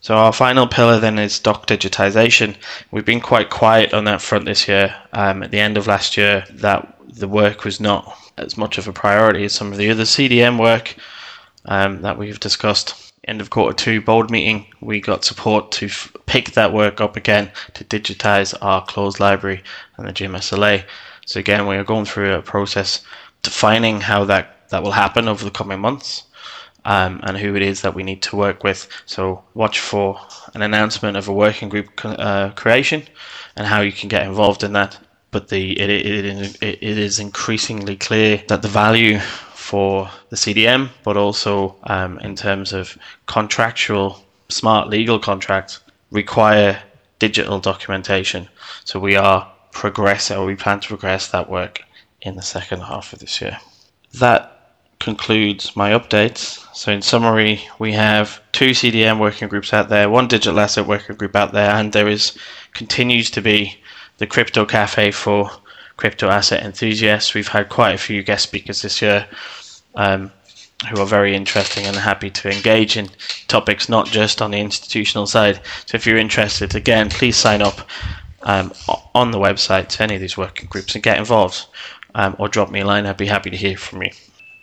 So 0.00 0.14
our 0.14 0.32
final 0.32 0.66
pillar 0.66 0.98
then 0.98 1.18
is 1.18 1.38
doc 1.38 1.66
digitization. 1.66 2.56
We've 2.90 3.04
been 3.04 3.20
quite 3.20 3.50
quiet 3.50 3.92
on 3.92 4.04
that 4.04 4.22
front 4.22 4.46
this 4.46 4.66
year. 4.66 4.94
Um, 5.12 5.42
at 5.42 5.50
the 5.50 5.60
end 5.60 5.76
of 5.76 5.86
last 5.86 6.16
year, 6.16 6.46
that 6.50 6.96
the 7.06 7.28
work 7.28 7.64
was 7.64 7.80
not 7.80 8.16
as 8.38 8.56
much 8.56 8.78
of 8.78 8.88
a 8.88 8.92
priority 8.94 9.44
as 9.44 9.52
some 9.52 9.72
of 9.72 9.78
the 9.78 9.90
other 9.90 10.04
CDM 10.04 10.58
work 10.58 10.96
um, 11.68 12.02
that 12.02 12.18
we've 12.18 12.40
discussed. 12.40 13.12
End 13.28 13.40
of 13.40 13.50
quarter 13.50 13.76
two 13.76 14.00
board 14.00 14.30
meeting, 14.30 14.66
we 14.80 15.00
got 15.00 15.24
support 15.24 15.70
to 15.72 15.86
f- 15.86 16.14
pick 16.26 16.52
that 16.52 16.72
work 16.72 17.00
up 17.00 17.14
again 17.14 17.50
to 17.74 17.84
digitize 17.84 18.54
our 18.62 18.84
clause 18.84 19.20
library 19.20 19.62
and 19.96 20.08
the 20.08 20.12
GMSLA. 20.12 20.84
So 21.26 21.38
again, 21.38 21.66
we 21.66 21.76
are 21.76 21.84
going 21.84 22.06
through 22.06 22.32
a 22.34 22.42
process 22.42 23.02
defining 23.42 24.00
how 24.00 24.24
that, 24.24 24.68
that 24.70 24.82
will 24.82 24.92
happen 24.92 25.28
over 25.28 25.44
the 25.44 25.50
coming 25.50 25.78
months. 25.78 26.24
Um, 26.84 27.20
and 27.24 27.36
who 27.36 27.54
it 27.54 27.60
is 27.60 27.82
that 27.82 27.94
we 27.94 28.02
need 28.02 28.22
to 28.22 28.36
work 28.36 28.64
with. 28.64 28.88
So 29.04 29.44
watch 29.52 29.78
for 29.78 30.18
an 30.54 30.62
announcement 30.62 31.18
of 31.18 31.28
a 31.28 31.32
working 31.34 31.68
group 31.68 31.88
uh, 32.02 32.50
creation 32.50 33.02
and 33.56 33.66
how 33.66 33.82
you 33.82 33.92
can 33.92 34.08
get 34.08 34.24
involved 34.26 34.62
in 34.62 34.72
that 34.72 34.96
but 35.30 35.48
the 35.48 35.78
it, 35.78 35.90
it, 35.90 36.24
it, 36.24 36.62
it 36.62 36.98
is 36.98 37.18
increasingly 37.18 37.96
clear 37.96 38.42
that 38.48 38.62
the 38.62 38.68
value 38.68 39.20
for 39.68 40.10
the 40.30 40.36
CDM, 40.36 40.88
but 41.04 41.18
also 41.18 41.76
um, 41.82 42.18
in 42.20 42.34
terms 42.34 42.72
of 42.72 42.96
contractual 43.26 44.18
smart 44.48 44.88
legal 44.88 45.18
contracts 45.18 45.80
require 46.10 46.82
digital 47.18 47.60
documentation. 47.60 48.48
So 48.86 48.98
we 48.98 49.14
are 49.16 49.46
progress 49.72 50.30
or 50.30 50.46
we 50.46 50.56
plan 50.56 50.80
to 50.80 50.88
progress 50.88 51.28
that 51.32 51.50
work 51.50 51.82
in 52.22 52.36
the 52.36 52.42
second 52.56 52.80
half 52.80 53.12
of 53.12 53.18
this 53.18 53.42
year. 53.42 53.58
That 54.14 54.40
concludes 55.00 55.76
my 55.76 55.90
updates. 55.90 56.64
So 56.74 56.90
in 56.90 57.02
summary, 57.02 57.60
we 57.78 57.92
have 57.92 58.40
two 58.52 58.70
CDM 58.70 59.20
working 59.20 59.48
groups 59.48 59.74
out 59.74 59.90
there, 59.90 60.08
one 60.08 60.28
digital 60.28 60.60
asset 60.60 60.86
working 60.86 61.16
group 61.16 61.36
out 61.36 61.52
there, 61.52 61.72
and 61.72 61.92
there 61.92 62.08
is 62.08 62.38
continues 62.72 63.30
to 63.32 63.42
be 63.42 63.78
the 64.16 64.26
crypto 64.26 64.64
cafe 64.64 65.10
for 65.10 65.50
crypto 65.98 66.28
asset 66.30 66.62
enthusiasts. 66.62 67.34
We've 67.34 67.46
had 67.46 67.68
quite 67.68 67.92
a 67.92 67.98
few 67.98 68.22
guest 68.22 68.44
speakers 68.44 68.80
this 68.80 69.02
year 69.02 69.26
um, 69.96 70.32
who 70.88 71.00
are 71.00 71.06
very 71.06 71.34
interesting 71.34 71.84
and 71.84 71.96
happy 71.96 72.30
to 72.30 72.50
engage 72.50 72.96
in 72.96 73.08
topics 73.48 73.88
not 73.88 74.06
just 74.06 74.40
on 74.40 74.52
the 74.52 74.58
institutional 74.58 75.26
side. 75.26 75.60
So 75.86 75.96
if 75.96 76.06
you're 76.06 76.16
interested, 76.16 76.74
again, 76.74 77.10
please 77.10 77.36
sign 77.36 77.60
up 77.60 77.86
um, 78.42 78.72
on 79.14 79.32
the 79.32 79.38
website 79.38 79.88
to 79.88 80.02
any 80.04 80.14
of 80.14 80.20
these 80.20 80.38
working 80.38 80.68
groups 80.70 80.94
and 80.94 81.02
get 81.02 81.18
involved 81.18 81.66
um, 82.14 82.36
or 82.38 82.48
drop 82.48 82.70
me 82.70 82.80
a 82.80 82.86
line. 82.86 83.04
I'd 83.04 83.16
be 83.16 83.26
happy 83.26 83.50
to 83.50 83.56
hear 83.56 83.76
from 83.76 84.02
you. 84.02 84.10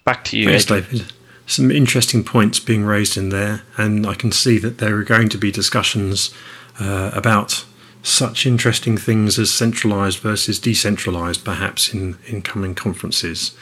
Back 0.05 0.23
to 0.25 0.37
you, 0.37 0.45
Thanks, 0.49 0.65
David. 0.65 1.11
Some 1.47 1.69
interesting 1.69 2.23
points 2.23 2.59
being 2.59 2.85
raised 2.85 3.17
in 3.17 3.29
there, 3.29 3.63
and 3.77 4.07
I 4.07 4.15
can 4.15 4.31
see 4.31 4.57
that 4.59 4.79
there 4.79 4.95
are 4.95 5.03
going 5.03 5.29
to 5.29 5.37
be 5.37 5.51
discussions 5.51 6.33
uh, 6.79 7.11
about 7.13 7.65
such 8.05 8.45
interesting 8.45 8.97
things 8.97 9.39
as 9.39 9.51
centralized 9.51 10.19
versus 10.19 10.59
decentralized, 10.59 11.43
perhaps 11.43 11.91
in, 11.91 12.15
in 12.27 12.39
coming 12.39 12.75
conferences. 12.75 13.57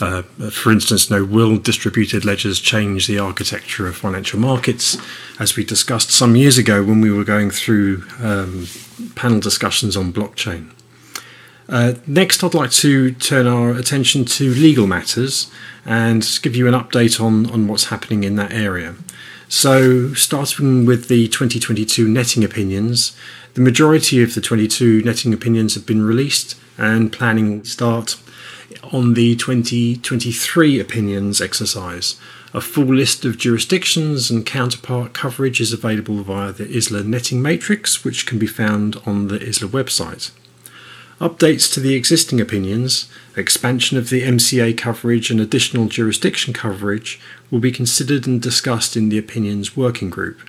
Uh, 0.00 0.20
for 0.50 0.70
instance, 0.70 1.10
no, 1.10 1.24
will 1.24 1.56
distributed 1.56 2.22
ledgers 2.22 2.60
change 2.60 3.06
the 3.06 3.18
architecture 3.18 3.86
of 3.88 3.96
financial 3.96 4.38
markets? 4.38 4.98
As 5.40 5.56
we 5.56 5.64
discussed 5.64 6.10
some 6.10 6.36
years 6.36 6.58
ago 6.58 6.84
when 6.84 7.00
we 7.00 7.10
were 7.10 7.24
going 7.24 7.50
through 7.50 8.04
um, 8.20 8.66
panel 9.14 9.40
discussions 9.40 9.96
on 9.96 10.12
blockchain. 10.12 10.70
Uh, 11.66 11.94
next, 12.06 12.44
I'd 12.44 12.52
like 12.52 12.72
to 12.72 13.12
turn 13.12 13.46
our 13.46 13.70
attention 13.70 14.26
to 14.26 14.50
legal 14.50 14.86
matters 14.86 15.50
and 15.86 16.38
give 16.42 16.54
you 16.54 16.68
an 16.68 16.74
update 16.74 17.18
on, 17.18 17.50
on 17.50 17.66
what's 17.66 17.86
happening 17.86 18.24
in 18.24 18.36
that 18.36 18.52
area. 18.52 18.94
So, 19.48 20.12
starting 20.12 20.86
with 20.86 21.08
the 21.08 21.28
2022 21.28 22.08
netting 22.08 22.44
opinions, 22.44 23.16
the 23.56 23.62
majority 23.62 24.22
of 24.22 24.34
the 24.34 24.40
22 24.42 25.00
netting 25.00 25.32
opinions 25.32 25.74
have 25.76 25.86
been 25.86 26.02
released, 26.02 26.60
and 26.76 27.10
planning 27.10 27.56
will 27.56 27.64
start 27.64 28.18
on 28.92 29.14
the 29.14 29.34
2023 29.34 30.78
opinions 30.78 31.40
exercise. 31.40 32.20
A 32.52 32.60
full 32.60 32.84
list 32.84 33.24
of 33.24 33.38
jurisdictions 33.38 34.30
and 34.30 34.44
counterpart 34.44 35.14
coverage 35.14 35.58
is 35.58 35.72
available 35.72 36.22
via 36.22 36.52
the 36.52 36.66
ISLA 36.66 37.06
netting 37.06 37.40
matrix, 37.40 38.04
which 38.04 38.26
can 38.26 38.38
be 38.38 38.46
found 38.46 38.96
on 39.06 39.28
the 39.28 39.38
ISLA 39.38 39.68
website. 39.70 40.32
Updates 41.18 41.72
to 41.72 41.80
the 41.80 41.94
existing 41.94 42.42
opinions, 42.42 43.08
expansion 43.38 43.96
of 43.96 44.10
the 44.10 44.20
MCA 44.20 44.76
coverage, 44.76 45.30
and 45.30 45.40
additional 45.40 45.86
jurisdiction 45.86 46.52
coverage 46.52 47.18
will 47.50 47.60
be 47.60 47.72
considered 47.72 48.26
and 48.26 48.42
discussed 48.42 48.98
in 48.98 49.08
the 49.08 49.16
opinions 49.16 49.74
working 49.74 50.10
group. 50.10 50.40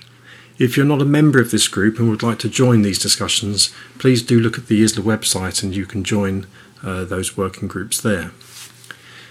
If 0.58 0.76
you're 0.76 0.86
not 0.86 1.00
a 1.00 1.06
member 1.06 1.40
of 1.40 1.50
this 1.52 1.68
group 1.68 1.98
and 1.98 2.10
would 2.10 2.22
like 2.22 2.40
to 2.40 2.48
join 2.48 2.82
these 2.82 2.98
discussions, 2.98 3.72
please 3.98 4.22
do 4.22 4.40
look 4.40 4.58
at 4.58 4.66
the 4.66 4.82
ISLA 4.82 5.02
website 5.04 5.62
and 5.62 5.74
you 5.74 5.86
can 5.86 6.02
join 6.02 6.46
uh, 6.82 7.04
those 7.04 7.36
working 7.36 7.68
groups 7.68 8.00
there. 8.00 8.32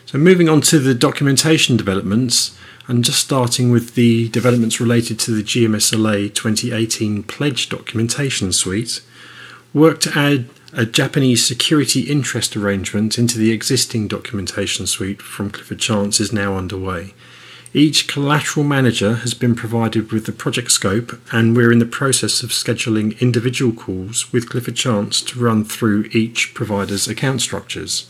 So, 0.05 0.17
moving 0.17 0.47
on 0.47 0.61
to 0.61 0.79
the 0.79 0.93
documentation 0.93 1.75
developments, 1.75 2.57
and 2.87 3.03
just 3.03 3.19
starting 3.19 3.69
with 3.69 3.95
the 3.95 4.29
developments 4.29 4.79
related 4.79 5.19
to 5.19 5.31
the 5.31 5.43
GMSLA 5.43 6.33
2018 6.33 7.23
Pledge 7.23 7.67
Documentation 7.67 8.53
Suite, 8.53 9.01
work 9.73 9.99
to 9.99 10.17
add 10.17 10.47
a 10.71 10.85
Japanese 10.85 11.45
security 11.45 12.01
interest 12.01 12.55
arrangement 12.55 13.17
into 13.17 13.37
the 13.37 13.51
existing 13.51 14.07
documentation 14.07 14.87
suite 14.87 15.21
from 15.21 15.49
Clifford 15.49 15.79
Chance 15.79 16.21
is 16.21 16.31
now 16.31 16.55
underway. 16.55 17.13
Each 17.73 18.07
collateral 18.07 18.65
manager 18.65 19.15
has 19.15 19.33
been 19.33 19.55
provided 19.55 20.11
with 20.11 20.25
the 20.25 20.31
project 20.31 20.71
scope, 20.71 21.19
and 21.31 21.55
we're 21.55 21.71
in 21.71 21.79
the 21.79 21.85
process 21.85 22.41
of 22.41 22.49
scheduling 22.49 23.19
individual 23.19 23.73
calls 23.73 24.31
with 24.31 24.49
Clifford 24.49 24.75
Chance 24.75 25.21
to 25.23 25.39
run 25.39 25.63
through 25.63 26.09
each 26.11 26.53
provider's 26.53 27.07
account 27.07 27.41
structures. 27.41 28.09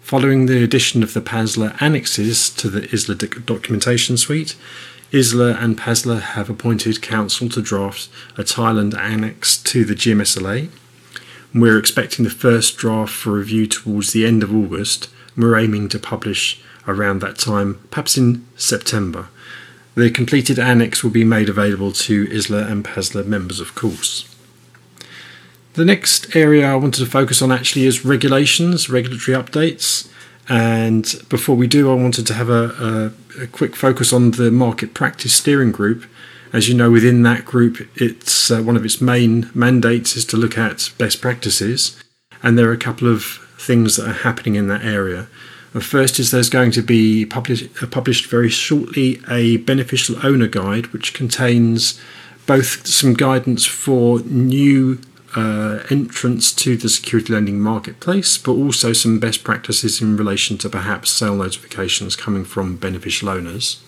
Following 0.00 0.46
the 0.46 0.62
addition 0.62 1.02
of 1.02 1.14
the 1.14 1.20
PASLA 1.20 1.76
annexes 1.80 2.50
to 2.50 2.70
the 2.70 2.82
ISLA 2.82 3.44
documentation 3.44 4.16
suite, 4.16 4.56
ISLA 5.12 5.60
and 5.62 5.76
PASLA 5.76 6.20
have 6.20 6.48
appointed 6.48 7.02
counsel 7.02 7.48
to 7.48 7.60
draft 7.60 8.08
a 8.36 8.42
Thailand 8.42 8.96
annex 8.96 9.58
to 9.58 9.84
the 9.84 9.94
GMSLA 9.94 10.70
we're 11.54 11.78
expecting 11.78 12.24
the 12.24 12.30
first 12.30 12.76
draft 12.76 13.12
for 13.12 13.32
review 13.32 13.66
towards 13.66 14.12
the 14.12 14.24
end 14.24 14.42
of 14.44 14.54
August. 14.54 15.08
We're 15.36 15.58
aiming 15.58 15.88
to 15.88 15.98
publish 15.98 16.62
around 16.90 17.20
that 17.20 17.38
time, 17.38 17.86
perhaps 17.90 18.16
in 18.16 18.46
September. 18.56 19.28
The 19.94 20.10
completed 20.10 20.58
annex 20.58 21.02
will 21.02 21.10
be 21.10 21.24
made 21.24 21.48
available 21.48 21.92
to 21.92 22.26
ISLA 22.26 22.70
and 22.70 22.84
PASLA 22.84 23.24
members, 23.24 23.60
of 23.60 23.74
course. 23.74 24.26
The 25.74 25.84
next 25.84 26.34
area 26.34 26.70
I 26.70 26.74
wanted 26.76 27.04
to 27.04 27.10
focus 27.10 27.42
on 27.42 27.52
actually 27.52 27.86
is 27.86 28.04
regulations, 28.04 28.90
regulatory 28.90 29.36
updates. 29.36 30.10
And 30.48 31.22
before 31.28 31.56
we 31.56 31.66
do, 31.66 31.90
I 31.90 31.94
wanted 31.94 32.26
to 32.26 32.34
have 32.34 32.48
a, 32.48 33.12
a, 33.38 33.42
a 33.42 33.46
quick 33.46 33.76
focus 33.76 34.12
on 34.12 34.32
the 34.32 34.50
Market 34.50 34.94
Practice 34.94 35.34
Steering 35.34 35.72
Group 35.72 36.04
as 36.52 36.68
you 36.68 36.74
know, 36.74 36.90
within 36.90 37.22
that 37.22 37.44
group, 37.44 37.88
it's 37.94 38.50
uh, 38.50 38.60
one 38.60 38.76
of 38.76 38.84
its 38.84 39.00
main 39.00 39.50
mandates 39.54 40.16
is 40.16 40.24
to 40.26 40.36
look 40.36 40.58
at 40.58 40.90
best 40.98 41.20
practices, 41.20 42.02
and 42.42 42.58
there 42.58 42.68
are 42.68 42.72
a 42.72 42.78
couple 42.78 43.08
of 43.08 43.24
things 43.56 43.96
that 43.96 44.08
are 44.08 44.12
happening 44.12 44.56
in 44.56 44.66
that 44.68 44.84
area. 44.84 45.28
The 45.72 45.80
first 45.80 46.18
is 46.18 46.30
there's 46.30 46.50
going 46.50 46.72
to 46.72 46.82
be 46.82 47.24
published, 47.24 47.82
uh, 47.82 47.86
published 47.86 48.26
very 48.26 48.48
shortly 48.48 49.20
a 49.30 49.58
beneficial 49.58 50.16
owner 50.24 50.48
guide, 50.48 50.88
which 50.88 51.14
contains 51.14 52.00
both 52.46 52.86
some 52.86 53.14
guidance 53.14 53.64
for 53.66 54.20
new 54.20 55.00
uh, 55.36 55.80
entrance 55.90 56.52
to 56.52 56.76
the 56.76 56.88
security 56.88 57.32
lending 57.32 57.60
marketplace, 57.60 58.36
but 58.36 58.52
also 58.52 58.92
some 58.92 59.20
best 59.20 59.44
practices 59.44 60.02
in 60.02 60.16
relation 60.16 60.58
to 60.58 60.68
perhaps 60.68 61.10
sale 61.10 61.36
notifications 61.36 62.16
coming 62.16 62.44
from 62.44 62.76
beneficial 62.76 63.28
owners. 63.28 63.80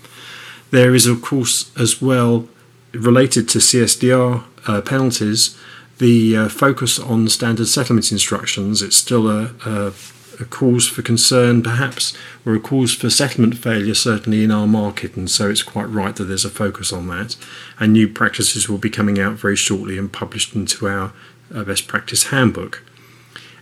There 0.70 0.94
is, 0.94 1.06
of 1.06 1.20
course, 1.20 1.76
as 1.76 2.00
well, 2.00 2.48
related 2.92 3.48
to 3.50 3.58
CSDR 3.58 4.44
uh, 4.66 4.80
penalties, 4.82 5.58
the 5.98 6.36
uh, 6.36 6.48
focus 6.48 6.98
on 6.98 7.28
standard 7.28 7.66
settlement 7.66 8.12
instructions. 8.12 8.82
It's 8.82 8.96
still 8.96 9.28
a, 9.28 9.54
a, 9.66 9.92
a, 10.42 10.44
cause 10.44 10.88
for 10.88 11.02
concern, 11.02 11.62
perhaps, 11.62 12.16
or 12.44 12.54
a 12.54 12.60
cause 12.60 12.94
for 12.94 13.10
settlement 13.10 13.56
failure, 13.56 13.94
certainly 13.94 14.44
in 14.44 14.50
our 14.50 14.66
market. 14.66 15.16
And 15.16 15.30
so 15.30 15.48
it's 15.48 15.62
quite 15.62 15.88
right 15.88 16.14
that 16.16 16.24
there's 16.24 16.44
a 16.44 16.50
focus 16.50 16.92
on 16.92 17.08
that. 17.08 17.36
And 17.78 17.92
new 17.92 18.08
practices 18.08 18.68
will 18.68 18.78
be 18.78 18.90
coming 18.90 19.18
out 19.18 19.34
very 19.34 19.56
shortly 19.56 19.98
and 19.98 20.12
published 20.12 20.54
into 20.54 20.88
our 20.88 21.12
uh, 21.54 21.64
best 21.64 21.88
practice 21.88 22.24
handbook. 22.24 22.82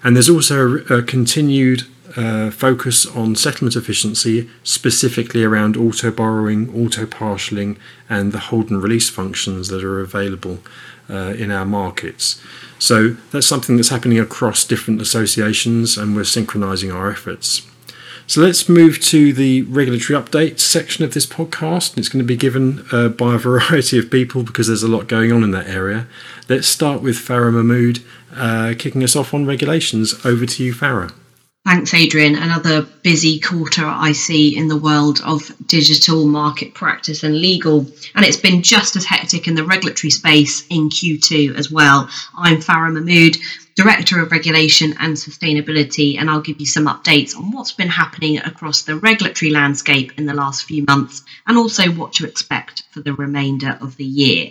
And 0.02 0.16
there's 0.16 0.30
also 0.30 0.78
a, 0.88 0.98
a 0.98 1.02
continued 1.02 1.84
uh, 2.16 2.50
focus 2.50 3.06
on 3.06 3.36
settlement 3.36 3.76
efficiency, 3.76 4.48
specifically 4.64 5.44
around 5.44 5.76
auto 5.76 6.10
borrowing, 6.10 6.68
auto 6.74 7.06
partialing, 7.06 7.76
and 8.08 8.32
the 8.32 8.38
hold 8.38 8.70
and 8.70 8.82
release 8.82 9.08
functions 9.08 9.68
that 9.68 9.84
are 9.84 10.00
available 10.00 10.58
uh, 11.10 11.34
in 11.34 11.50
our 11.50 11.64
markets. 11.64 12.40
So 12.78 13.10
that's 13.30 13.46
something 13.46 13.76
that's 13.76 13.90
happening 13.90 14.18
across 14.18 14.64
different 14.64 15.02
associations, 15.02 15.98
and 15.98 16.16
we're 16.16 16.24
synchronizing 16.24 16.90
our 16.90 17.10
efforts. 17.10 17.66
So 18.26 18.40
let's 18.40 18.68
move 18.68 19.00
to 19.06 19.32
the 19.32 19.62
regulatory 19.62 20.16
updates 20.16 20.60
section 20.60 21.04
of 21.04 21.14
this 21.14 21.26
podcast. 21.26 21.98
It's 21.98 22.08
going 22.08 22.24
to 22.24 22.28
be 22.28 22.36
given 22.36 22.84
uh, 22.92 23.08
by 23.08 23.34
a 23.34 23.38
variety 23.38 23.98
of 23.98 24.08
people 24.10 24.44
because 24.44 24.68
there's 24.68 24.84
a 24.84 24.88
lot 24.88 25.08
going 25.08 25.32
on 25.32 25.42
in 25.42 25.50
that 25.50 25.66
area. 25.66 26.06
Let's 26.48 26.68
start 26.68 27.02
with 27.02 27.16
Farah 27.16 27.52
Mahmood 27.52 28.04
uh, 28.34 28.74
kicking 28.78 29.02
us 29.02 29.16
off 29.16 29.34
on 29.34 29.46
regulations. 29.46 30.14
Over 30.24 30.46
to 30.46 30.64
you, 30.64 30.72
Farah. 30.72 31.12
Thanks, 31.70 31.94
Adrian. 31.94 32.34
Another 32.34 32.82
busy 32.82 33.38
quarter 33.38 33.86
I 33.86 34.10
see 34.10 34.56
in 34.56 34.66
the 34.66 34.76
world 34.76 35.20
of 35.24 35.52
digital 35.68 36.26
market 36.26 36.74
practice 36.74 37.22
and 37.22 37.40
legal. 37.40 37.86
And 38.12 38.24
it's 38.24 38.36
been 38.36 38.64
just 38.64 38.96
as 38.96 39.04
hectic 39.04 39.46
in 39.46 39.54
the 39.54 39.62
regulatory 39.62 40.10
space 40.10 40.66
in 40.68 40.88
Q2 40.88 41.56
as 41.56 41.70
well. 41.70 42.10
I'm 42.36 42.56
Farah 42.56 42.92
Mahmood, 42.92 43.36
Director 43.76 44.20
of 44.20 44.32
Regulation 44.32 44.96
and 44.98 45.14
Sustainability, 45.14 46.18
and 46.18 46.28
I'll 46.28 46.40
give 46.40 46.58
you 46.58 46.66
some 46.66 46.86
updates 46.86 47.36
on 47.36 47.52
what's 47.52 47.70
been 47.70 47.88
happening 47.88 48.38
across 48.38 48.82
the 48.82 48.96
regulatory 48.96 49.52
landscape 49.52 50.18
in 50.18 50.26
the 50.26 50.34
last 50.34 50.64
few 50.64 50.82
months 50.88 51.22
and 51.46 51.56
also 51.56 51.88
what 51.92 52.14
to 52.14 52.26
expect 52.26 52.82
for 52.90 53.00
the 53.00 53.14
remainder 53.14 53.78
of 53.80 53.96
the 53.96 54.04
year. 54.04 54.50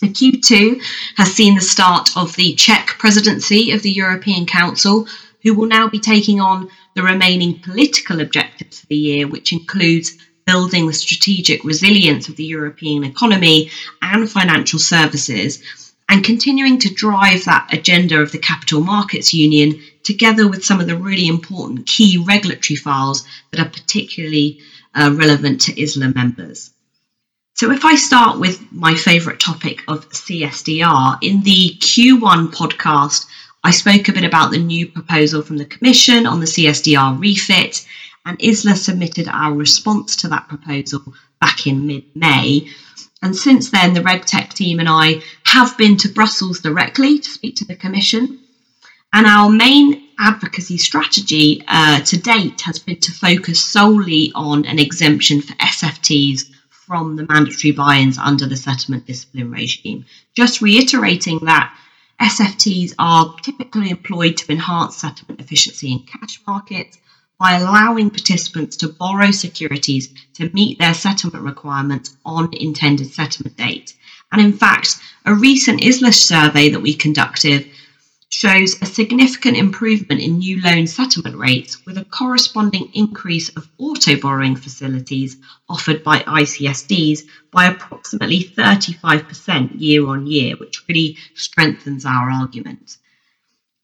The 0.00 0.08
Q2 0.08 0.82
has 1.16 1.32
seen 1.32 1.54
the 1.54 1.60
start 1.60 2.16
of 2.16 2.34
the 2.34 2.54
Czech 2.54 2.96
presidency 2.98 3.70
of 3.70 3.82
the 3.82 3.92
European 3.92 4.46
Council, 4.46 5.06
who 5.42 5.54
will 5.54 5.66
now 5.66 5.88
be 5.88 5.98
taking 5.98 6.40
on 6.40 6.68
the 6.94 7.02
remaining 7.02 7.60
political 7.60 8.20
objectives 8.20 8.80
for 8.80 8.86
the 8.86 8.96
year, 8.96 9.26
which 9.26 9.52
includes 9.52 10.16
building 10.46 10.86
the 10.86 10.92
strategic 10.92 11.64
resilience 11.64 12.28
of 12.28 12.36
the 12.36 12.44
European 12.44 13.04
economy 13.04 13.70
and 14.00 14.30
financial 14.30 14.78
services, 14.78 15.62
and 16.08 16.24
continuing 16.24 16.78
to 16.80 16.92
drive 16.92 17.44
that 17.44 17.72
agenda 17.72 18.20
of 18.20 18.32
the 18.32 18.38
Capital 18.38 18.80
Markets 18.80 19.32
Union 19.32 19.80
together 20.02 20.48
with 20.48 20.64
some 20.64 20.80
of 20.80 20.86
the 20.86 20.96
really 20.96 21.28
important 21.28 21.86
key 21.86 22.22
regulatory 22.26 22.76
files 22.76 23.26
that 23.50 23.60
are 23.60 23.70
particularly 23.70 24.60
uh, 24.94 25.10
relevant 25.14 25.62
to 25.62 25.72
ISLA 25.72 26.14
members. 26.14 26.70
So, 27.54 27.70
if 27.70 27.84
I 27.84 27.94
start 27.94 28.40
with 28.40 28.60
my 28.72 28.94
favourite 28.94 29.38
topic 29.38 29.82
of 29.86 30.08
CSDR, 30.08 31.18
in 31.22 31.42
the 31.42 31.76
Q1 31.78 32.52
podcast, 32.52 33.26
I 33.64 33.70
spoke 33.70 34.08
a 34.08 34.12
bit 34.12 34.24
about 34.24 34.50
the 34.50 34.58
new 34.58 34.88
proposal 34.88 35.42
from 35.42 35.56
the 35.56 35.64
Commission 35.64 36.26
on 36.26 36.40
the 36.40 36.46
CSDR 36.46 37.20
refit, 37.20 37.86
and 38.26 38.38
ISLA 38.38 38.74
submitted 38.74 39.28
our 39.28 39.54
response 39.54 40.16
to 40.16 40.28
that 40.28 40.48
proposal 40.48 41.14
back 41.40 41.66
in 41.66 41.86
mid 41.86 42.04
May. 42.16 42.68
And 43.22 43.36
since 43.36 43.70
then, 43.70 43.94
the 43.94 44.00
RegTech 44.00 44.52
team 44.52 44.80
and 44.80 44.88
I 44.88 45.22
have 45.44 45.78
been 45.78 45.96
to 45.98 46.08
Brussels 46.08 46.60
directly 46.60 47.20
to 47.20 47.30
speak 47.30 47.56
to 47.56 47.64
the 47.64 47.76
Commission. 47.76 48.40
And 49.12 49.26
our 49.26 49.48
main 49.48 50.08
advocacy 50.18 50.78
strategy 50.78 51.62
uh, 51.68 52.00
to 52.00 52.16
date 52.16 52.62
has 52.62 52.80
been 52.80 52.98
to 53.00 53.12
focus 53.12 53.60
solely 53.60 54.32
on 54.34 54.64
an 54.64 54.80
exemption 54.80 55.40
for 55.40 55.52
SFTs 55.54 56.50
from 56.70 57.14
the 57.14 57.26
mandatory 57.28 57.72
buy 57.72 57.98
ins 57.98 58.18
under 58.18 58.46
the 58.46 58.56
settlement 58.56 59.06
discipline 59.06 59.52
regime. 59.52 60.04
Just 60.34 60.62
reiterating 60.62 61.40
that 61.44 61.72
SFTs 62.20 62.94
are 62.98 63.34
typically 63.42 63.90
employed 63.90 64.36
to 64.38 64.52
enhance 64.52 64.96
settlement 64.96 65.40
efficiency 65.40 65.92
in 65.92 66.00
cash 66.00 66.40
markets 66.46 66.98
by 67.38 67.54
allowing 67.54 68.10
participants 68.10 68.76
to 68.76 68.88
borrow 68.88 69.30
securities 69.32 70.14
to 70.34 70.48
meet 70.50 70.78
their 70.78 70.94
settlement 70.94 71.44
requirements 71.44 72.16
on 72.24 72.50
intended 72.52 73.12
settlement 73.12 73.56
date. 73.56 73.96
And 74.30 74.40
in 74.40 74.52
fact, 74.52 74.98
a 75.26 75.34
recent 75.34 75.80
ISLA 75.80 76.14
survey 76.14 76.70
that 76.70 76.80
we 76.80 76.94
conducted 76.94 77.68
shows 78.32 78.80
a 78.80 78.86
significant 78.86 79.58
improvement 79.58 80.20
in 80.20 80.38
new 80.38 80.60
loan 80.62 80.86
settlement 80.86 81.36
rates 81.36 81.84
with 81.84 81.98
a 81.98 82.04
corresponding 82.06 82.90
increase 82.94 83.50
of 83.50 83.68
auto 83.78 84.18
borrowing 84.18 84.56
facilities 84.56 85.36
offered 85.68 86.02
by 86.02 86.20
ICSDs 86.20 87.20
by 87.50 87.66
approximately 87.66 88.42
35% 88.42 89.78
year 89.78 90.06
on 90.06 90.26
year, 90.26 90.56
which 90.56 90.82
really 90.88 91.18
strengthens 91.34 92.06
our 92.06 92.30
argument. 92.30 92.96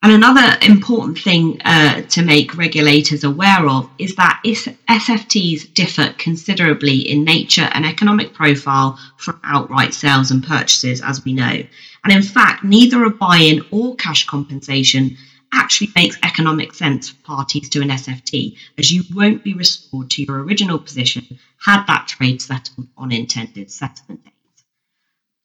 And 0.01 0.13
another 0.13 0.57
important 0.63 1.19
thing 1.19 1.61
uh, 1.65 2.03
to 2.03 2.23
make 2.23 2.57
regulators 2.57 3.25
aware 3.25 3.69
of 3.69 3.91
is 3.99 4.15
that 4.15 4.41
SFTs 4.45 5.75
differ 5.75 6.15
considerably 6.17 6.99
in 6.99 7.25
nature 7.25 7.69
and 7.73 7.85
economic 7.85 8.33
profile 8.33 8.97
from 9.17 9.41
outright 9.43 9.95
sales 9.95 10.31
and 10.31 10.45
purchases, 10.45 11.03
as 11.03 11.25
we 11.25 11.33
know. 11.33 11.65
And 12.05 12.13
in 12.13 12.23
fact, 12.23 12.63
neither 12.63 13.03
a 13.03 13.11
buy 13.11 13.39
in 13.39 13.65
or 13.73 13.97
cash 13.97 14.25
compensation 14.27 15.17
actually 15.53 15.91
makes 15.97 16.19
economic 16.23 16.75
sense 16.75 17.09
for 17.09 17.17
parties 17.25 17.69
to 17.71 17.81
an 17.81 17.89
SFT, 17.89 18.57
as 18.77 18.93
you 18.93 19.03
won't 19.13 19.43
be 19.43 19.55
restored 19.55 20.11
to 20.11 20.23
your 20.23 20.45
original 20.45 20.79
position 20.79 21.39
had 21.65 21.85
that 21.87 22.07
trade 22.07 22.41
settled 22.41 22.87
on 22.97 23.11
intended 23.11 23.71
settlement 23.71 24.25
dates. 24.25 24.38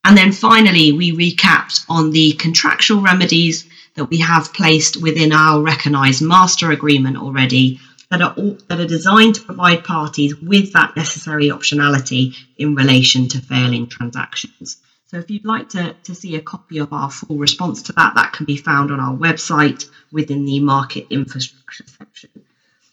And 0.06 0.18
then 0.18 0.32
finally, 0.32 0.92
we 0.92 1.14
recapped 1.14 1.86
on 1.90 2.12
the 2.12 2.34
contractual 2.34 3.02
remedies 3.02 3.66
that 3.96 4.06
we 4.06 4.20
have 4.20 4.54
placed 4.54 5.02
within 5.02 5.32
our 5.32 5.62
recognised 5.62 6.22
master 6.22 6.72
agreement 6.72 7.18
already 7.18 7.80
that 8.10 8.22
are, 8.22 8.34
all, 8.34 8.58
that 8.68 8.80
are 8.80 8.88
designed 8.88 9.36
to 9.36 9.42
provide 9.42 9.84
parties 9.84 10.36
with 10.36 10.74
that 10.74 10.96
necessary 10.96 11.50
optionality 11.50 12.36
in 12.58 12.76
relation 12.76 13.28
to 13.30 13.42
failing 13.42 13.88
transactions. 13.88 14.78
So 15.08 15.20
if 15.20 15.30
you'd 15.30 15.46
like 15.46 15.70
to, 15.70 15.96
to 16.04 16.16
see 16.16 16.36
a 16.36 16.42
copy 16.42 16.80
of 16.80 16.92
our 16.92 17.10
full 17.10 17.38
response 17.38 17.84
to 17.84 17.94
that, 17.94 18.16
that 18.16 18.34
can 18.34 18.46
be 18.46 18.58
found 18.58 18.92
on 18.92 19.00
our 19.00 19.16
website 19.16 19.90
within 20.12 20.44
the 20.46 20.60
market 20.60 21.08
infrastructure 21.12 21.86
section. 21.88 22.30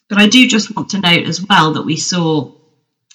But 0.09 0.19
I 0.19 0.29
do 0.29 0.47
just 0.47 0.75
want 0.75 0.91
to 0.91 1.01
note 1.01 1.27
as 1.27 1.45
well 1.45 1.73
that 1.75 1.87
we 1.87 1.97
saw 1.97 2.53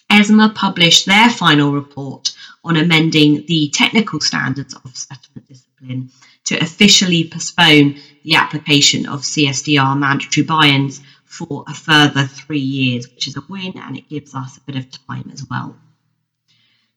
ESMA 0.09 0.53
published 0.55 1.05
their 1.05 1.29
final 1.29 1.71
report 1.71 2.35
on 2.63 2.77
amending 2.77 3.45
the 3.47 3.69
technical 3.69 4.19
standards 4.19 4.73
of 4.73 4.95
settlement 4.95 5.47
discipline 5.47 6.09
to 6.45 6.57
officially 6.57 7.27
postpone 7.27 7.97
the 8.23 8.35
application 8.35 9.07
of 9.07 9.21
CSDR 9.21 9.97
mandatory 9.97 10.45
buy-ins 10.45 11.01
for 11.25 11.65
a 11.67 11.73
further 11.73 12.25
three 12.25 12.59
years, 12.59 13.09
which 13.09 13.27
is 13.27 13.35
a 13.35 13.43
win 13.49 13.73
and 13.77 13.97
it 13.97 14.09
gives 14.09 14.33
us 14.33 14.57
a 14.57 14.61
bit 14.61 14.75
of 14.75 14.89
time 15.07 15.29
as 15.33 15.43
well. 15.49 15.75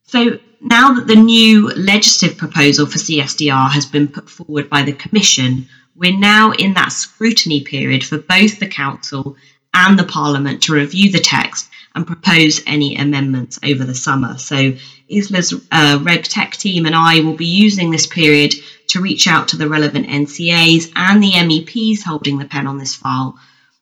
So 0.04 0.38
now 0.60 0.94
that 0.94 1.06
the 1.06 1.16
new 1.16 1.68
legislative 1.68 2.38
proposal 2.38 2.86
for 2.86 2.98
CSDR 2.98 3.70
has 3.70 3.84
been 3.84 4.08
put 4.08 4.30
forward 4.30 4.70
by 4.70 4.82
the 4.82 4.92
Commission, 4.92 5.68
we're 5.94 6.16
now 6.16 6.52
in 6.52 6.74
that 6.74 6.92
scrutiny 6.92 7.62
period 7.62 8.04
for 8.04 8.18
both 8.18 8.58
the 8.58 8.68
Council 8.68 9.36
and 9.74 9.98
the 9.98 10.04
Parliament 10.04 10.62
to 10.62 10.74
review 10.74 11.10
the 11.12 11.20
text 11.20 11.68
and 11.94 12.06
propose 12.06 12.62
any 12.66 12.96
amendments 12.96 13.58
over 13.64 13.84
the 13.84 13.94
summer. 13.94 14.38
So 14.38 14.74
ISLA's 15.10 15.52
uh, 15.72 15.98
RegTech 15.98 16.52
team 16.52 16.86
and 16.86 16.94
I 16.94 17.20
will 17.20 17.34
be 17.34 17.46
using 17.46 17.90
this 17.90 18.06
period 18.06 18.54
to 18.88 19.00
reach 19.00 19.26
out 19.26 19.48
to 19.48 19.56
the 19.56 19.68
relevant 19.68 20.06
NCAs 20.06 20.92
and 20.94 21.22
the 21.22 21.32
MEPs 21.32 22.02
holding 22.02 22.38
the 22.38 22.44
pen 22.44 22.66
on 22.66 22.78
this 22.78 22.94
file 22.94 23.38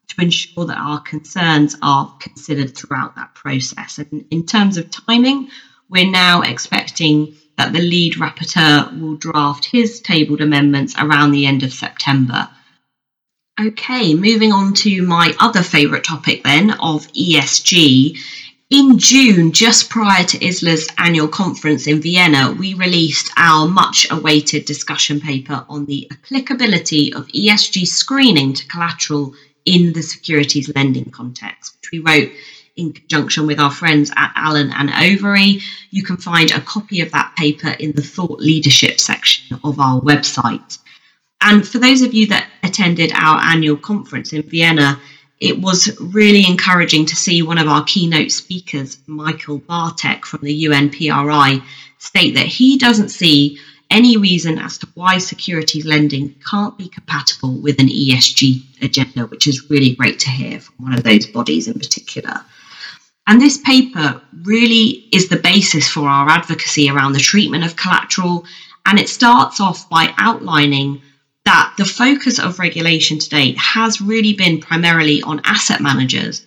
to 0.08 0.22
ensure 0.22 0.66
that 0.66 0.78
our 0.78 1.00
concerns 1.00 1.76
are 1.82 2.14
considered 2.18 2.76
throughout 2.76 3.16
that 3.16 3.34
process. 3.34 3.98
And 3.98 4.26
in 4.30 4.46
terms 4.46 4.76
of 4.76 4.90
timing, 4.90 5.50
we're 5.88 6.10
now 6.10 6.42
expecting 6.42 7.36
that 7.56 7.72
the 7.72 7.80
lead 7.80 8.14
rapporteur 8.14 9.00
will 9.00 9.16
draft 9.16 9.64
his 9.64 10.00
tabled 10.00 10.40
amendments 10.40 10.94
around 10.98 11.30
the 11.30 11.46
end 11.46 11.62
of 11.62 11.72
September. 11.72 12.48
Okay, 13.58 14.12
moving 14.12 14.52
on 14.52 14.74
to 14.74 15.00
my 15.00 15.34
other 15.40 15.62
favourite 15.62 16.04
topic 16.04 16.44
then 16.44 16.72
of 16.72 17.10
ESG. 17.12 18.18
In 18.68 18.98
June, 18.98 19.52
just 19.52 19.88
prior 19.88 20.24
to 20.24 20.38
ISLA's 20.44 20.88
annual 20.98 21.28
conference 21.28 21.86
in 21.86 22.02
Vienna, 22.02 22.52
we 22.52 22.74
released 22.74 23.32
our 23.38 23.66
much 23.66 24.08
awaited 24.10 24.66
discussion 24.66 25.22
paper 25.22 25.64
on 25.70 25.86
the 25.86 26.06
applicability 26.10 27.14
of 27.14 27.28
ESG 27.28 27.86
screening 27.86 28.52
to 28.52 28.66
collateral 28.66 29.32
in 29.64 29.94
the 29.94 30.02
securities 30.02 30.70
lending 30.74 31.10
context, 31.10 31.78
which 31.80 31.92
we 31.92 32.00
wrote 32.00 32.32
in 32.76 32.92
conjunction 32.92 33.46
with 33.46 33.58
our 33.58 33.70
friends 33.70 34.10
at 34.14 34.32
Allen 34.36 34.70
and 34.70 34.90
Overy. 34.90 35.62
You 35.90 36.02
can 36.02 36.18
find 36.18 36.50
a 36.50 36.60
copy 36.60 37.00
of 37.00 37.12
that 37.12 37.34
paper 37.38 37.70
in 37.70 37.92
the 37.92 38.02
thought 38.02 38.38
leadership 38.38 39.00
section 39.00 39.58
of 39.64 39.80
our 39.80 39.98
website. 39.98 40.78
And 41.40 41.66
for 41.66 41.78
those 41.78 42.02
of 42.02 42.14
you 42.14 42.28
that 42.28 42.48
attended 42.62 43.12
our 43.12 43.40
annual 43.40 43.76
conference 43.76 44.32
in 44.32 44.42
Vienna, 44.42 45.00
it 45.38 45.60
was 45.60 46.00
really 46.00 46.46
encouraging 46.46 47.06
to 47.06 47.16
see 47.16 47.42
one 47.42 47.58
of 47.58 47.68
our 47.68 47.84
keynote 47.84 48.32
speakers, 48.32 48.98
Michael 49.06 49.58
Bartek 49.58 50.24
from 50.24 50.40
the 50.42 50.64
UNPRI, 50.64 51.62
state 51.98 52.34
that 52.34 52.46
he 52.46 52.78
doesn't 52.78 53.10
see 53.10 53.58
any 53.90 54.16
reason 54.16 54.58
as 54.58 54.78
to 54.78 54.88
why 54.94 55.18
securities 55.18 55.84
lending 55.84 56.34
can't 56.50 56.76
be 56.76 56.88
compatible 56.88 57.60
with 57.60 57.78
an 57.78 57.88
ESG 57.88 58.82
agenda, 58.82 59.26
which 59.26 59.46
is 59.46 59.70
really 59.70 59.94
great 59.94 60.20
to 60.20 60.30
hear 60.30 60.58
from 60.58 60.74
one 60.86 60.94
of 60.94 61.04
those 61.04 61.26
bodies 61.26 61.68
in 61.68 61.74
particular. 61.74 62.40
And 63.26 63.40
this 63.40 63.58
paper 63.58 64.20
really 64.44 65.08
is 65.12 65.28
the 65.28 65.36
basis 65.36 65.88
for 65.88 66.08
our 66.08 66.28
advocacy 66.28 66.88
around 66.90 67.12
the 67.12 67.18
treatment 67.18 67.64
of 67.64 67.76
collateral. 67.76 68.44
And 68.84 68.98
it 68.98 69.08
starts 69.08 69.60
off 69.60 69.88
by 69.88 70.14
outlining 70.16 71.02
that 71.46 71.74
the 71.78 71.84
focus 71.84 72.40
of 72.40 72.58
regulation 72.58 73.20
today 73.20 73.54
has 73.56 74.00
really 74.00 74.34
been 74.34 74.60
primarily 74.60 75.22
on 75.22 75.40
asset 75.44 75.80
managers 75.80 76.44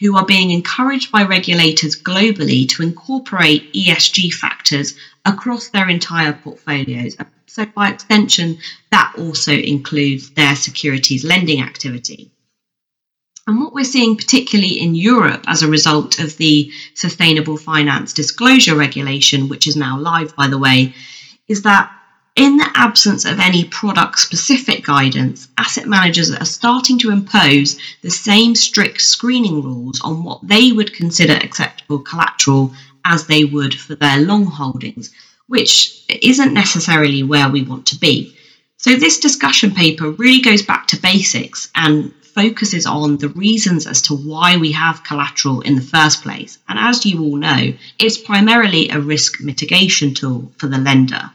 who 0.00 0.16
are 0.16 0.26
being 0.26 0.50
encouraged 0.50 1.12
by 1.12 1.22
regulators 1.22 2.00
globally 2.00 2.68
to 2.68 2.82
incorporate 2.82 3.72
ESG 3.72 4.32
factors 4.32 4.96
across 5.24 5.68
their 5.68 5.88
entire 5.88 6.32
portfolios. 6.32 7.16
So, 7.46 7.64
by 7.64 7.90
extension, 7.90 8.58
that 8.90 9.14
also 9.18 9.52
includes 9.52 10.30
their 10.30 10.56
securities 10.56 11.24
lending 11.24 11.62
activity. 11.62 12.32
And 13.46 13.60
what 13.60 13.72
we're 13.72 13.84
seeing, 13.84 14.16
particularly 14.16 14.80
in 14.80 14.94
Europe, 14.94 15.44
as 15.46 15.62
a 15.62 15.68
result 15.68 16.18
of 16.18 16.36
the 16.36 16.72
Sustainable 16.94 17.56
Finance 17.56 18.12
Disclosure 18.12 18.74
Regulation, 18.74 19.48
which 19.48 19.66
is 19.66 19.76
now 19.76 19.98
live, 19.98 20.34
by 20.34 20.48
the 20.48 20.58
way, 20.58 20.94
is 21.46 21.62
that 21.62 21.92
in 22.36 22.56
the 22.56 22.70
absence 22.74 23.24
of 23.24 23.40
any 23.40 23.64
product 23.64 24.18
specific 24.18 24.84
guidance, 24.84 25.48
asset 25.58 25.86
managers 25.86 26.30
are 26.30 26.44
starting 26.44 26.98
to 27.00 27.10
impose 27.10 27.78
the 28.02 28.10
same 28.10 28.54
strict 28.54 29.00
screening 29.00 29.62
rules 29.62 30.00
on 30.00 30.22
what 30.22 30.40
they 30.46 30.70
would 30.70 30.94
consider 30.94 31.32
acceptable 31.32 31.98
collateral 31.98 32.72
as 33.04 33.26
they 33.26 33.44
would 33.44 33.74
for 33.74 33.94
their 33.96 34.18
long 34.18 34.46
holdings, 34.46 35.10
which 35.48 36.04
isn't 36.08 36.54
necessarily 36.54 37.22
where 37.22 37.48
we 37.48 37.62
want 37.62 37.86
to 37.86 37.98
be. 37.98 38.36
So, 38.76 38.96
this 38.96 39.18
discussion 39.18 39.72
paper 39.72 40.10
really 40.10 40.40
goes 40.40 40.62
back 40.62 40.86
to 40.88 41.00
basics 41.00 41.68
and 41.74 42.14
focuses 42.22 42.86
on 42.86 43.16
the 43.16 43.28
reasons 43.28 43.86
as 43.86 44.02
to 44.02 44.14
why 44.14 44.56
we 44.56 44.72
have 44.72 45.04
collateral 45.04 45.60
in 45.62 45.74
the 45.74 45.82
first 45.82 46.22
place. 46.22 46.58
And 46.68 46.78
as 46.78 47.04
you 47.04 47.22
all 47.22 47.36
know, 47.36 47.74
it's 47.98 48.18
primarily 48.18 48.88
a 48.88 49.00
risk 49.00 49.40
mitigation 49.40 50.14
tool 50.14 50.52
for 50.56 50.68
the 50.68 50.78
lender. 50.78 51.30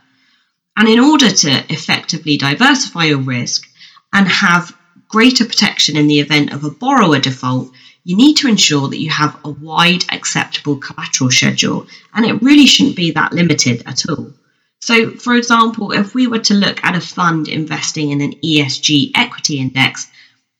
And 0.77 0.87
in 0.89 0.99
order 0.99 1.29
to 1.29 1.49
effectively 1.71 2.37
diversify 2.37 3.05
your 3.05 3.19
risk 3.19 3.67
and 4.11 4.27
have 4.27 4.75
greater 5.07 5.45
protection 5.45 5.95
in 5.97 6.07
the 6.07 6.19
event 6.19 6.51
of 6.51 6.63
a 6.63 6.69
borrower 6.69 7.19
default, 7.19 7.71
you 8.03 8.15
need 8.15 8.35
to 8.37 8.47
ensure 8.47 8.87
that 8.89 8.99
you 8.99 9.09
have 9.09 9.37
a 9.43 9.49
wide 9.49 10.03
acceptable 10.11 10.77
collateral 10.77 11.31
schedule, 11.31 11.87
and 12.13 12.25
it 12.25 12.41
really 12.41 12.67
shouldn't 12.67 12.95
be 12.95 13.11
that 13.11 13.33
limited 13.33 13.83
at 13.85 14.07
all. 14.09 14.31
So, 14.79 15.11
for 15.11 15.33
example, 15.35 15.91
if 15.91 16.13
we 16.13 16.27
were 16.27 16.39
to 16.39 16.53
look 16.53 16.83
at 16.83 16.95
a 16.95 17.01
fund 17.01 17.47
investing 17.47 18.11
in 18.11 18.21
an 18.21 18.33
ESG 18.43 19.11
equity 19.15 19.59
index, 19.59 20.07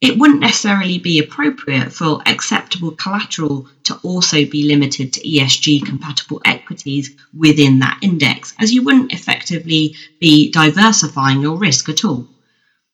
it 0.02 0.18
wouldn't 0.18 0.42
necessarily 0.42 0.98
be 0.98 1.20
appropriate 1.20 1.92
for 1.92 2.22
acceptable 2.26 2.92
collateral 2.92 3.68
to 3.84 3.96
also 4.04 4.46
be 4.46 4.68
limited 4.68 5.14
to 5.14 5.22
ESG 5.22 5.86
compatible 5.86 6.42
equities 6.46 7.16
within 7.34 7.80
that 7.80 8.00
index, 8.02 8.54
as 8.60 8.74
you 8.74 8.84
wouldn't 8.84 9.14
effectively 9.14 9.96
be 10.20 10.52
diversifying 10.52 11.42
your 11.42 11.58
risk 11.58 11.88
at 11.90 12.04
all. 12.04 12.28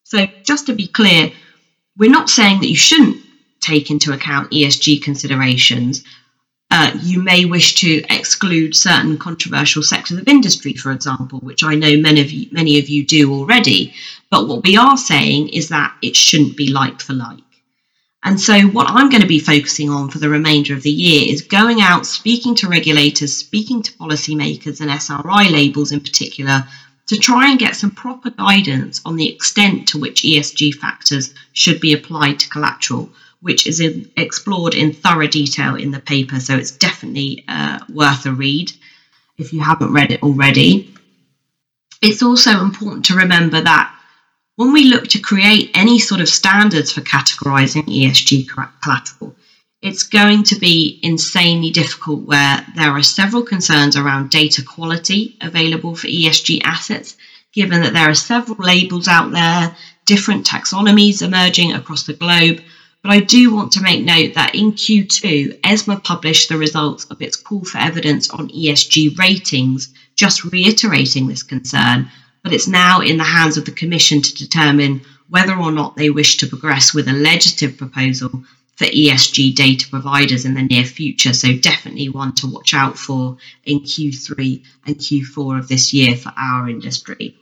So, 0.04 0.28
just 0.44 0.68
to 0.68 0.74
be 0.74 0.88
clear, 0.88 1.32
we're 1.98 2.12
not 2.12 2.30
saying 2.30 2.60
that 2.60 2.70
you 2.70 2.76
shouldn't 2.76 3.18
take 3.62 3.90
into 3.92 4.14
account 4.14 4.52
ESG 4.52 5.02
considerations. 5.02 6.04
Uh, 6.70 6.98
you 7.02 7.22
may 7.22 7.46
wish 7.46 7.76
to 7.76 8.02
exclude 8.10 8.76
certain 8.76 9.18
controversial 9.18 9.84
sectors 9.84 10.18
of 10.18 10.28
industry, 10.28 10.74
for 10.74 10.92
example, 10.92 11.40
which 11.40 11.64
I 11.64 11.76
know 11.76 11.98
many 11.98 12.22
of 12.22 12.32
you, 12.32 12.48
many 12.52 12.80
of 12.80 12.90
you 12.90 13.06
do 13.06 13.34
already. 13.34 13.94
But 14.32 14.48
what 14.48 14.64
we 14.64 14.78
are 14.78 14.98
saying 14.98 15.50
is 15.50 15.70
that 15.70 15.94
it 16.02 16.16
shouldn't 16.16 16.56
be 16.56 16.72
like 16.72 17.02
for 17.02 17.14
like. 17.14 17.44
And 18.24 18.40
so, 18.40 18.62
what 18.62 18.88
I'm 18.90 19.10
going 19.10 19.22
to 19.22 19.28
be 19.28 19.40
focusing 19.40 19.90
on 19.90 20.10
for 20.10 20.20
the 20.20 20.30
remainder 20.30 20.74
of 20.74 20.84
the 20.84 20.92
year 20.92 21.24
is 21.28 21.42
going 21.42 21.82
out, 21.82 22.06
speaking 22.06 22.56
to 22.56 22.70
regulators, 22.70 23.36
speaking 23.36 23.82
to 23.84 23.92
policymakers 23.94 24.80
and 24.80 24.90
SRI 24.90 25.50
labels 25.50 25.92
in 25.92 26.00
particular, 26.00 26.66
to 27.08 27.18
try 27.18 27.50
and 27.50 27.60
get 27.60 27.76
some 27.76 27.92
proper 27.92 28.30
guidance 28.30 29.02
on 29.06 29.18
the 29.18 29.28
extent 29.28 29.90
to 29.90 30.00
which 30.00 30.22
ESG 30.22 30.76
factors 30.76 31.34
should 31.52 31.82
be 31.82 31.94
applied 31.94 32.40
to 32.40 32.50
collateral, 32.50 33.10
which 33.42 33.68
is 33.68 33.80
in, 33.80 34.10
explored 34.16 34.76
in 34.76 34.94
thorough 34.94 35.28
detail 35.28 35.76
in 35.76 35.92
the 35.92 36.00
paper. 36.00 36.40
So, 36.40 36.56
it's 36.56 36.72
definitely 36.72 37.44
uh, 37.50 37.80
worth 37.90 38.26
a 38.28 38.32
read 38.32 38.72
if 39.38 39.52
you 39.52 39.62
haven't 39.62 39.94
read 39.94 40.12
it 40.12 40.24
already. 40.24 40.94
It's 42.04 42.22
also 42.24 42.62
important 42.62 43.06
to 43.06 43.16
remember 43.16 43.60
that 43.60 43.98
when 44.62 44.74
we 44.74 44.84
look 44.84 45.08
to 45.08 45.20
create 45.20 45.72
any 45.74 45.98
sort 45.98 46.22
of 46.22 46.30
standards 46.30 46.92
for 46.92 47.02
categorizing 47.02 47.82
ESG 47.86 48.48
collateral, 48.48 49.36
it's 49.82 50.04
going 50.04 50.44
to 50.44 50.60
be 50.60 51.00
insanely 51.02 51.72
difficult 51.72 52.28
where 52.28 52.64
there 52.76 52.92
are 52.92 53.02
several 53.02 53.42
concerns 53.42 53.98
around 53.98 54.30
data 54.30 54.62
quality 54.62 55.36
available 55.42 55.96
for 55.96 56.06
ESG 56.06 56.62
assets, 56.64 57.18
given 57.52 57.82
that 57.82 57.94
there 57.94 58.08
are 58.08 58.14
several 58.14 58.56
labels 58.60 59.08
out 59.08 59.32
there, 59.32 59.76
different 60.06 60.46
taxonomies 60.46 61.24
emerging 61.24 61.74
across 61.74 62.04
the 62.04 62.14
globe. 62.14 62.62
But 63.02 63.14
I 63.14 63.20
do 63.20 63.56
want 63.56 63.72
to 63.72 63.82
make 63.82 64.06
note 64.06 64.36
that 64.36 64.54
in 64.54 64.74
Q2, 64.74 65.62
ESMA 65.64 66.04
published 66.04 66.50
the 66.50 66.58
results 66.60 67.06
of 67.06 67.20
its 67.20 67.36
call 67.36 67.64
for 67.64 67.80
evidence 67.80 68.30
on 68.30 68.50
ESG 68.50 69.18
ratings, 69.18 69.92
just 70.16 70.44
reiterating 70.44 71.28
this 71.28 71.42
concern 71.42 72.12
but 72.44 72.54
it's 72.54 72.68
now 72.68 73.02
in 73.02 73.18
the 73.18 73.24
hands 73.24 73.58
of 73.58 73.66
the 73.66 73.72
Commission 73.72 74.22
to 74.22 74.36
determine 74.36 75.02
whether 75.30 75.56
or 75.56 75.72
not 75.72 75.96
they 75.96 76.10
wish 76.10 76.38
to 76.38 76.48
progress 76.48 76.94
with 76.94 77.08
a 77.08 77.14
legislative 77.14 77.78
proposal 77.78 78.44
for 78.76 78.86
ESG 78.86 79.56
data 79.56 79.88
providers 79.90 80.46
in 80.46 80.56
the 80.56 80.64
near 80.64 80.84
future. 80.84 81.34
So, 81.34 81.56
definitely 81.56 82.10
one 82.10 82.34
to 82.36 82.48
watch 82.48 82.74
out 82.74 82.98
for 82.98 83.38
in 83.64 83.82
Q3 83.82 84.64
and 84.88 84.96
Q4 84.96 85.60
of 85.60 85.68
this 85.68 85.94
year 85.94 86.16
for 86.16 86.34
our 86.36 86.68
industry. 86.70 87.36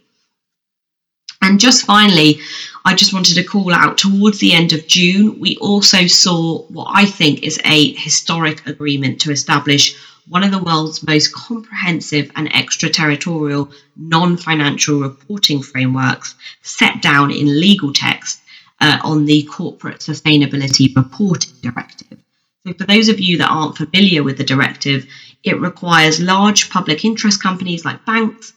And 1.41 1.59
just 1.59 1.85
finally, 1.85 2.41
I 2.83 2.95
just 2.95 3.13
wanted 3.13 3.35
to 3.35 3.43
call 3.43 3.73
out 3.73 3.97
towards 3.97 4.39
the 4.39 4.53
end 4.53 4.73
of 4.73 4.87
June, 4.87 5.39
we 5.39 5.57
also 5.57 6.05
saw 6.07 6.63
what 6.63 6.91
I 6.93 7.05
think 7.05 7.43
is 7.43 7.59
a 7.63 7.93
historic 7.93 8.67
agreement 8.67 9.21
to 9.21 9.31
establish 9.31 9.95
one 10.29 10.43
of 10.43 10.51
the 10.51 10.63
world's 10.63 11.05
most 11.05 11.33
comprehensive 11.33 12.31
and 12.35 12.55
extraterritorial 12.55 13.71
non 13.97 14.37
financial 14.37 15.01
reporting 15.01 15.61
frameworks 15.61 16.35
set 16.61 17.01
down 17.01 17.31
in 17.31 17.59
legal 17.59 17.91
text 17.91 18.39
uh, 18.79 18.99
on 19.03 19.25
the 19.25 19.43
Corporate 19.43 19.99
Sustainability 19.99 20.95
Reporting 20.95 21.53
Directive. 21.61 22.19
So, 22.65 22.73
for 22.73 22.85
those 22.85 23.09
of 23.09 23.19
you 23.19 23.39
that 23.39 23.49
aren't 23.49 23.77
familiar 23.77 24.23
with 24.23 24.37
the 24.37 24.43
directive, 24.43 25.07
it 25.43 25.59
requires 25.59 26.21
large 26.21 26.69
public 26.69 27.03
interest 27.03 27.41
companies 27.41 27.83
like 27.83 28.05
banks 28.05 28.53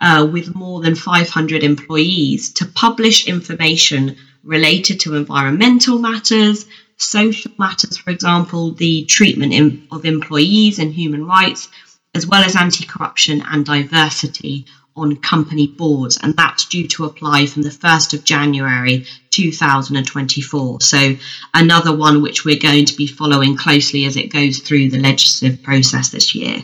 uh, 0.00 0.28
with 0.30 0.54
more 0.54 0.82
than 0.82 0.94
500 0.94 1.62
employees 1.62 2.52
to 2.54 2.66
publish 2.66 3.26
information 3.26 4.16
related 4.42 5.00
to 5.00 5.14
environmental 5.14 5.98
matters, 5.98 6.66
social 6.96 7.52
matters, 7.58 7.96
for 7.96 8.10
example, 8.10 8.72
the 8.72 9.04
treatment 9.04 9.88
of 9.90 10.04
employees 10.04 10.78
and 10.78 10.92
human 10.92 11.26
rights, 11.26 11.68
as 12.14 12.26
well 12.26 12.42
as 12.44 12.56
anti 12.56 12.84
corruption 12.84 13.42
and 13.46 13.64
diversity 13.64 14.66
on 14.96 15.16
company 15.16 15.66
boards, 15.66 16.18
and 16.22 16.36
that's 16.36 16.66
due 16.66 16.86
to 16.86 17.04
apply 17.04 17.46
from 17.46 17.62
the 17.62 17.70
1st 17.70 18.14
of 18.14 18.24
January 18.24 19.06
2024. 19.30 20.80
So, 20.80 21.16
another 21.52 21.96
one 21.96 22.22
which 22.22 22.44
we're 22.44 22.60
going 22.60 22.84
to 22.86 22.96
be 22.96 23.08
following 23.08 23.56
closely 23.56 24.04
as 24.04 24.16
it 24.16 24.32
goes 24.32 24.58
through 24.58 24.90
the 24.90 25.00
legislative 25.00 25.62
process 25.62 26.10
this 26.10 26.34
year. 26.34 26.58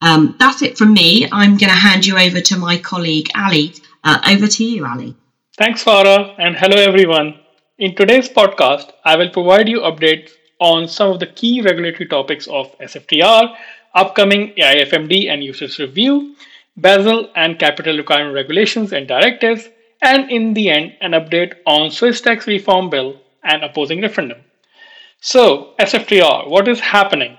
Um, 0.00 0.34
that's 0.38 0.62
it 0.62 0.76
from 0.76 0.92
me. 0.92 1.28
I'm 1.30 1.56
going 1.56 1.70
to 1.70 1.78
hand 1.78 2.04
you 2.04 2.18
over 2.18 2.40
to 2.40 2.56
my 2.56 2.78
colleague 2.78 3.28
Ali. 3.36 3.74
Uh, 4.02 4.18
over 4.30 4.48
to 4.48 4.64
you, 4.64 4.84
Ali. 4.84 5.14
Thanks, 5.56 5.84
Farah, 5.84 6.34
and 6.38 6.56
hello, 6.56 6.76
everyone. 6.76 7.41
In 7.82 7.96
today's 7.96 8.28
podcast, 8.28 8.92
I 9.04 9.16
will 9.16 9.30
provide 9.30 9.68
you 9.68 9.80
updates 9.80 10.30
on 10.60 10.86
some 10.86 11.10
of 11.10 11.18
the 11.18 11.26
key 11.26 11.62
regulatory 11.62 12.06
topics 12.06 12.46
of 12.46 12.78
SFTR, 12.78 13.56
upcoming 13.92 14.52
AIFMD 14.56 15.28
and 15.28 15.42
UCITS 15.42 15.80
review, 15.80 16.36
Basel 16.76 17.32
and 17.34 17.58
capital 17.58 17.96
requirement 17.96 18.36
regulations 18.36 18.92
and 18.92 19.08
directives, 19.08 19.68
and 20.00 20.30
in 20.30 20.54
the 20.54 20.70
end, 20.70 20.92
an 21.00 21.10
update 21.10 21.54
on 21.66 21.90
Swiss 21.90 22.20
tax 22.20 22.46
reform 22.46 22.88
bill 22.88 23.20
and 23.42 23.64
opposing 23.64 24.00
referendum. 24.00 24.38
So, 25.20 25.74
SFTR, 25.80 26.48
what 26.48 26.68
is 26.68 26.78
happening? 26.78 27.36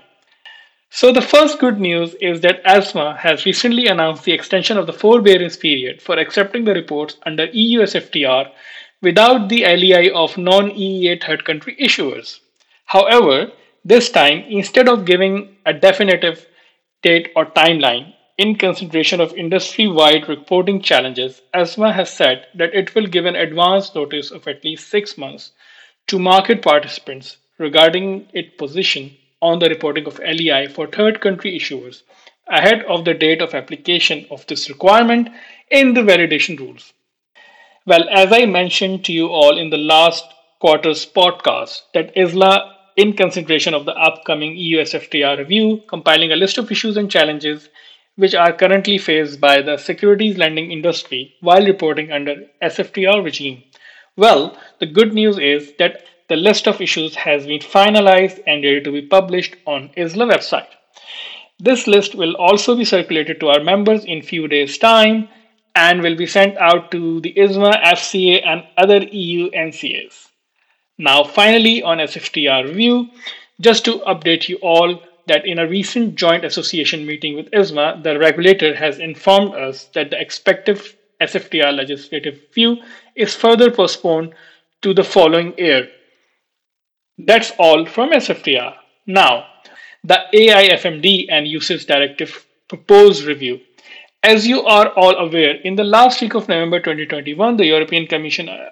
So, 0.90 1.10
the 1.10 1.22
first 1.22 1.58
good 1.58 1.80
news 1.80 2.14
is 2.20 2.42
that 2.42 2.62
ESMA 2.66 3.16
has 3.16 3.46
recently 3.46 3.86
announced 3.86 4.24
the 4.24 4.32
extension 4.32 4.76
of 4.76 4.86
the 4.86 4.92
forbearance 4.92 5.56
period 5.56 6.02
for 6.02 6.18
accepting 6.18 6.66
the 6.66 6.74
reports 6.74 7.16
under 7.24 7.46
EU 7.46 7.80
SFTR 7.80 8.50
without 9.04 9.48
the 9.48 9.62
LEI 9.64 10.10
of 10.10 10.36
non 10.36 10.70
EEA 10.70 11.22
third 11.22 11.44
country 11.44 11.76
issuers. 11.80 12.40
However, 12.86 13.52
this 13.84 14.10
time, 14.10 14.44
instead 14.48 14.88
of 14.88 15.04
giving 15.04 15.56
a 15.66 15.74
definitive 15.74 16.46
date 17.02 17.30
or 17.36 17.46
timeline, 17.46 18.14
in 18.38 18.56
consideration 18.56 19.20
of 19.20 19.32
industry 19.34 19.86
wide 19.86 20.28
reporting 20.28 20.80
challenges, 20.82 21.42
ESMA 21.52 21.92
has 21.92 22.10
said 22.10 22.46
that 22.54 22.74
it 22.74 22.94
will 22.94 23.06
give 23.06 23.26
an 23.26 23.36
advance 23.36 23.94
notice 23.94 24.32
of 24.32 24.48
at 24.48 24.64
least 24.64 24.88
six 24.88 25.16
months 25.16 25.52
to 26.08 26.18
market 26.18 26.62
participants 26.62 27.36
regarding 27.58 28.26
its 28.32 28.56
position 28.56 29.16
on 29.40 29.58
the 29.58 29.68
reporting 29.68 30.06
of 30.06 30.18
LEI 30.18 30.66
for 30.66 30.86
third 30.86 31.20
country 31.20 31.56
issuers 31.56 32.02
ahead 32.48 32.82
of 32.86 33.04
the 33.04 33.14
date 33.14 33.40
of 33.40 33.54
application 33.54 34.26
of 34.30 34.46
this 34.46 34.68
requirement 34.68 35.28
in 35.70 35.94
the 35.94 36.00
validation 36.00 36.58
rules. 36.58 36.92
Well, 37.86 38.08
as 38.08 38.32
I 38.32 38.46
mentioned 38.46 39.04
to 39.04 39.12
you 39.12 39.26
all 39.28 39.58
in 39.58 39.68
the 39.68 39.76
last 39.76 40.24
quarter's 40.58 41.04
podcast, 41.04 41.82
that 41.92 42.16
ISLA, 42.16 42.72
in 42.96 43.12
consideration 43.12 43.74
of 43.74 43.84
the 43.84 43.92
upcoming 43.92 44.56
EU 44.56 44.78
SFTR 44.78 45.36
review, 45.36 45.82
compiling 45.86 46.32
a 46.32 46.36
list 46.36 46.56
of 46.56 46.72
issues 46.72 46.96
and 46.96 47.10
challenges 47.10 47.68
which 48.16 48.34
are 48.34 48.54
currently 48.54 48.96
faced 48.96 49.38
by 49.38 49.60
the 49.60 49.76
securities 49.76 50.38
lending 50.38 50.72
industry 50.72 51.34
while 51.42 51.62
reporting 51.62 52.10
under 52.10 52.46
SFTR 52.62 53.22
regime. 53.22 53.62
Well, 54.16 54.56
the 54.78 54.86
good 54.86 55.12
news 55.12 55.38
is 55.38 55.74
that 55.78 56.06
the 56.30 56.36
list 56.36 56.66
of 56.66 56.80
issues 56.80 57.14
has 57.16 57.46
been 57.46 57.60
finalized 57.60 58.42
and 58.46 58.64
ready 58.64 58.80
to 58.80 58.92
be 58.92 59.02
published 59.02 59.56
on 59.66 59.90
ISLA 59.94 60.32
website. 60.32 60.68
This 61.60 61.86
list 61.86 62.14
will 62.14 62.34
also 62.36 62.76
be 62.76 62.86
circulated 62.86 63.40
to 63.40 63.48
our 63.48 63.62
members 63.62 64.06
in 64.06 64.22
few 64.22 64.48
days 64.48 64.78
time 64.78 65.28
and 65.74 66.02
will 66.02 66.16
be 66.16 66.26
sent 66.26 66.56
out 66.58 66.90
to 66.90 67.20
the 67.20 67.36
ESMA, 67.36 67.82
FCA, 67.82 68.46
and 68.46 68.64
other 68.76 69.02
EU 69.02 69.50
NCAs. 69.50 70.28
Now, 70.98 71.24
finally, 71.24 71.82
on 71.82 71.98
SFTR 71.98 72.68
review, 72.68 73.08
just 73.60 73.84
to 73.86 73.98
update 74.00 74.48
you 74.48 74.56
all, 74.58 75.00
that 75.26 75.46
in 75.46 75.58
a 75.58 75.66
recent 75.66 76.14
joint 76.16 76.44
association 76.44 77.06
meeting 77.06 77.34
with 77.34 77.52
ESMA, 77.52 78.02
the 78.02 78.18
regulator 78.18 78.74
has 78.74 78.98
informed 78.98 79.54
us 79.54 79.84
that 79.94 80.10
the 80.10 80.20
expected 80.20 80.80
SFTR 81.20 81.74
legislative 81.74 82.40
review 82.48 82.82
is 83.16 83.34
further 83.34 83.70
postponed 83.70 84.34
to 84.82 84.92
the 84.92 85.04
following 85.04 85.56
year. 85.56 85.88
That's 87.18 87.52
all 87.58 87.86
from 87.86 88.10
SFTR. 88.10 88.74
Now, 89.06 89.46
the 90.02 90.18
AIFMD 90.34 91.26
and 91.30 91.46
UCITS 91.46 91.86
Directive 91.86 92.46
proposed 92.68 93.24
review. 93.24 93.60
As 94.24 94.46
you 94.46 94.62
are 94.62 94.88
all 94.96 95.16
aware, 95.16 95.56
in 95.56 95.76
the 95.76 95.84
last 95.84 96.22
week 96.22 96.32
of 96.32 96.48
November 96.48 96.80
2021, 96.80 97.58
the 97.58 97.66
European 97.66 98.06
Commission 98.06 98.48
uh, 98.48 98.70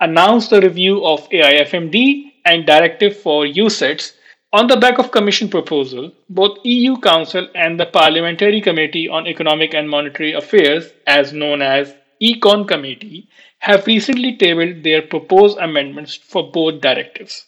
announced 0.00 0.50
the 0.50 0.60
review 0.60 1.02
of 1.06 1.26
AIFMD 1.30 2.32
and 2.44 2.66
Directive 2.66 3.16
for 3.16 3.46
UCITS 3.46 4.12
on 4.52 4.66
the 4.66 4.76
back 4.76 4.98
of 4.98 5.10
Commission 5.10 5.48
proposal, 5.48 6.12
both 6.28 6.58
EU 6.64 6.98
Council 6.98 7.48
and 7.54 7.80
the 7.80 7.86
Parliamentary 7.86 8.60
Committee 8.60 9.08
on 9.08 9.26
Economic 9.26 9.72
and 9.72 9.88
Monetary 9.88 10.34
Affairs, 10.34 10.92
as 11.06 11.32
known 11.32 11.62
as 11.62 11.94
Econ 12.22 12.68
Committee, 12.68 13.30
have 13.60 13.86
recently 13.86 14.36
tabled 14.36 14.82
their 14.82 15.00
proposed 15.00 15.56
amendments 15.56 16.16
for 16.16 16.52
both 16.52 16.82
directives. 16.82 17.46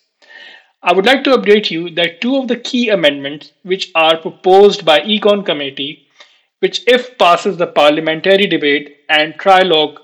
I 0.83 0.95
would 0.95 1.05
like 1.05 1.23
to 1.25 1.37
update 1.37 1.71
you 1.71 1.91
that 1.91 2.23
two 2.23 2.37
of 2.37 2.49
the 2.49 2.57
key 2.57 2.89
amendments 2.89 3.53
which 3.65 3.91
are 3.95 4.17
proposed 4.17 4.87
by 4.87 5.01
Econ 5.01 5.45
Committee, 5.45 6.07
which 6.65 6.83
if 6.87 7.19
passes 7.19 7.59
the 7.59 7.67
parliamentary 7.67 8.47
debate 8.47 8.97
and 9.11 9.35
trilogue 9.35 9.99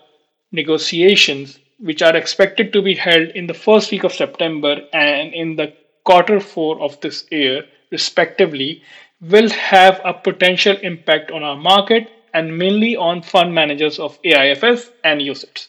negotiations, 0.53 1.59
which 1.79 2.03
are 2.03 2.14
expected 2.14 2.70
to 2.70 2.83
be 2.83 2.94
held 2.94 3.29
in 3.29 3.46
the 3.46 3.55
first 3.55 3.90
week 3.90 4.05
of 4.05 4.12
September 4.12 4.73
and 4.92 5.33
in 5.33 5.57
the 5.57 5.73
quarter 6.05 6.38
four 6.38 6.79
of 6.83 7.01
this 7.01 7.25
year, 7.31 7.64
respectively, 7.90 8.83
will 9.23 9.49
have 9.49 10.03
a 10.05 10.12
potential 10.12 10.77
impact 10.83 11.31
on 11.31 11.42
our 11.42 11.57
market 11.57 12.11
and 12.35 12.59
mainly 12.59 12.94
on 12.94 13.23
fund 13.23 13.55
managers 13.55 13.99
of 13.99 14.20
AIFs 14.23 14.90
and 15.03 15.23
UCITS. 15.23 15.68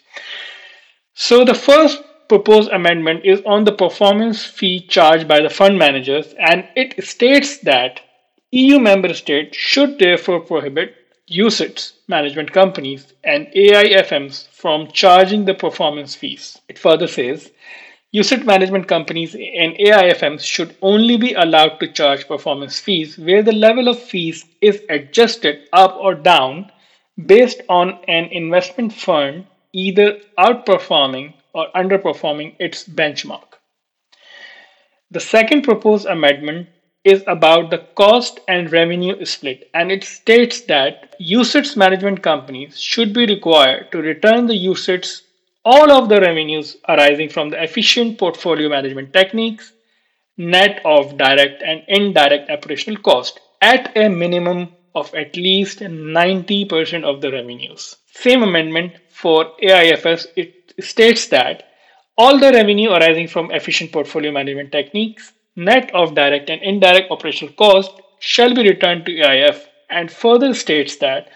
So, 1.14 1.46
the 1.46 1.54
first 1.54 2.04
proposed 2.28 2.70
amendment 2.70 3.24
is 3.24 3.42
on 3.46 3.64
the 3.64 3.78
performance 3.86 4.44
fee 4.44 4.82
charged 4.82 5.26
by 5.26 5.40
the 5.42 5.50
fund 5.50 5.80
managers, 5.80 6.36
and 6.38 6.68
it 6.76 7.02
states 7.02 7.60
that 7.60 8.02
EU 8.54 8.80
member 8.80 9.14
states 9.14 9.56
should 9.56 9.98
therefore 9.98 10.42
prohibit 10.42 10.94
UCITS 11.30 11.94
management 12.10 12.52
companies 12.52 13.14
and 13.24 13.48
AIFMs 13.56 14.50
from 14.50 14.92
charging 14.92 15.46
the 15.46 15.54
performance 15.54 16.16
fees. 16.16 16.60
It 16.68 16.78
further 16.78 17.08
says 17.08 17.50
UCIT 18.14 18.46
management 18.46 18.90
companies 18.90 19.36
and 19.36 19.74
AIFMs 19.76 20.42
should 20.42 20.76
only 20.82 21.16
be 21.16 21.34
allowed 21.34 21.80
to 21.80 21.94
charge 21.94 22.28
performance 22.28 22.78
fees 22.78 23.18
where 23.18 23.42
the 23.42 23.54
level 23.54 23.88
of 23.88 23.98
fees 23.98 24.44
is 24.60 24.82
adjusted 24.90 25.70
up 25.72 25.96
or 25.98 26.14
down 26.14 26.70
based 27.26 27.62
on 27.70 28.00
an 28.10 28.26
investment 28.26 28.92
fund 28.92 29.48
either 29.72 30.20
outperforming 30.38 31.34
or 31.54 31.68
underperforming 31.74 32.54
its 32.60 32.86
benchmark. 32.86 33.54
The 35.10 35.22
second 35.22 35.62
proposed 35.62 36.06
amendment 36.06 36.68
is 37.04 37.24
about 37.28 37.70
the 37.70 37.80
cost 37.96 38.40
and 38.48 38.72
revenue 38.72 39.26
split, 39.26 39.70
and 39.74 39.92
it 39.92 40.04
states 40.04 40.62
that 40.62 41.16
UCITS 41.20 41.76
management 41.76 42.22
companies 42.22 42.80
should 42.80 43.14
be 43.14 43.26
required 43.26 43.92
to 43.92 44.02
return 44.02 44.46
the 44.46 44.66
UCITS 44.66 45.22
all 45.64 45.92
of 45.92 46.10
the 46.10 46.20
revenues 46.20 46.78
arising 46.90 47.30
from 47.30 47.50
the 47.50 47.64
efficient 47.64 48.18
portfolio 48.18 48.70
management 48.70 49.14
techniques, 49.14 49.74
net 50.38 50.82
of 50.86 51.18
direct 51.18 51.62
and 51.62 51.84
indirect 51.88 52.50
operational 52.50 53.02
cost 53.02 53.40
at 53.62 53.96
a 53.96 54.10
minimum 54.10 54.70
of 54.96 55.14
at 55.14 55.36
least 55.36 55.80
90% 55.80 57.04
of 57.04 57.22
the 57.22 57.32
revenues. 57.32 57.96
Same 58.14 58.44
amendment 58.44 58.94
for 59.10 59.52
AIFs, 59.62 60.26
it 60.36 60.74
states 60.80 61.28
that 61.28 61.64
all 62.18 62.40
the 62.40 62.52
revenue 62.52 62.92
arising 62.92 63.28
from 63.28 63.52
efficient 63.52 63.92
portfolio 63.92 64.32
management 64.32 64.72
techniques, 64.72 65.32
net 65.56 65.92
of 65.94 66.16
direct 66.16 66.50
and 66.50 66.62
indirect 66.62 67.12
operational 67.12 67.54
costs 67.56 68.00
shall 68.20 68.54
be 68.54 68.68
returned 68.68 69.06
to 69.06 69.12
AIF 69.12 69.66
and 69.90 70.12
further 70.12 70.54
states 70.54 70.98
that 70.98 71.30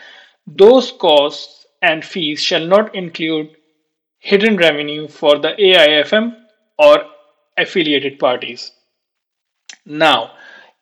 those 0.48 0.92
costs 0.92 1.66
and 1.82 2.06
fees 2.06 2.42
shall 2.42 2.66
not 2.66 2.96
include 2.96 3.50
hidden 4.20 4.58
revenue 4.58 5.08
for 5.08 5.38
the 5.40 5.54
AIFM 5.60 6.36
or 6.80 7.06
affiliated 7.58 8.20
parties. 8.20 8.72
Now, 9.86 10.32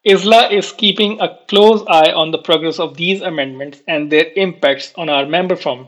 ISLA 0.05 0.51
is 0.51 0.73
keeping 0.73 1.19
a 1.21 1.39
close 1.47 1.83
eye 1.87 2.11
on 2.11 2.31
the 2.31 2.37
progress 2.37 2.79
of 2.79 2.97
these 2.97 3.21
amendments 3.21 3.81
and 3.87 4.11
their 4.11 4.31
impacts 4.35 4.93
on 4.97 5.09
our 5.09 5.25
member 5.25 5.55
firm. 5.55 5.87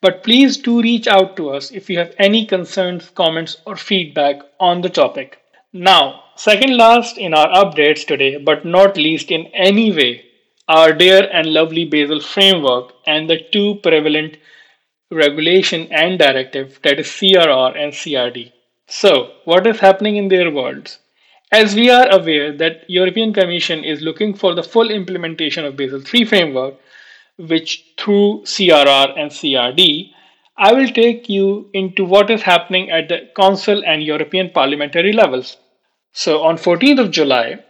But 0.00 0.22
please 0.22 0.56
do 0.56 0.80
reach 0.80 1.06
out 1.06 1.36
to 1.36 1.50
us 1.50 1.70
if 1.70 1.90
you 1.90 1.98
have 1.98 2.14
any 2.18 2.46
concerns, 2.46 3.10
comments, 3.10 3.56
or 3.66 3.76
feedback 3.76 4.40
on 4.58 4.80
the 4.80 4.90
topic. 4.90 5.41
Now, 5.74 6.24
second 6.36 6.76
last 6.76 7.16
in 7.16 7.32
our 7.32 7.48
updates 7.48 8.06
today, 8.06 8.36
but 8.36 8.62
not 8.62 8.98
least 8.98 9.30
in 9.30 9.46
any 9.54 9.90
way, 9.90 10.22
our 10.68 10.92
dear 10.92 11.26
and 11.32 11.46
lovely 11.46 11.86
Basel 11.86 12.20
framework 12.20 12.92
and 13.06 13.28
the 13.28 13.40
two 13.50 13.76
prevalent 13.82 14.36
regulation 15.10 15.88
and 15.90 16.18
directive 16.18 16.78
that 16.82 17.00
is 17.00 17.06
CRR 17.06 17.74
and 17.74 17.90
CRD. 17.94 18.52
So, 18.86 19.32
what 19.46 19.66
is 19.66 19.80
happening 19.80 20.16
in 20.16 20.28
their 20.28 20.50
worlds? 20.50 20.98
As 21.50 21.74
we 21.74 21.88
are 21.88 22.06
aware 22.10 22.54
that 22.54 22.84
European 22.90 23.32
Commission 23.32 23.82
is 23.82 24.02
looking 24.02 24.34
for 24.34 24.54
the 24.54 24.62
full 24.62 24.90
implementation 24.90 25.64
of 25.64 25.78
Basel 25.78 26.02
III 26.02 26.26
framework, 26.26 26.74
which 27.38 27.94
through 27.96 28.42
CRR 28.44 29.18
and 29.18 29.30
CRD, 29.30 30.10
I 30.58 30.74
will 30.74 30.88
take 30.88 31.30
you 31.30 31.70
into 31.72 32.04
what 32.04 32.30
is 32.30 32.42
happening 32.42 32.90
at 32.90 33.08
the 33.08 33.30
Council 33.34 33.82
and 33.86 34.02
European 34.02 34.50
parliamentary 34.50 35.14
levels. 35.14 35.56
So 36.14 36.42
on 36.42 36.56
14th 36.56 37.00
of 37.00 37.10
July, 37.10 37.64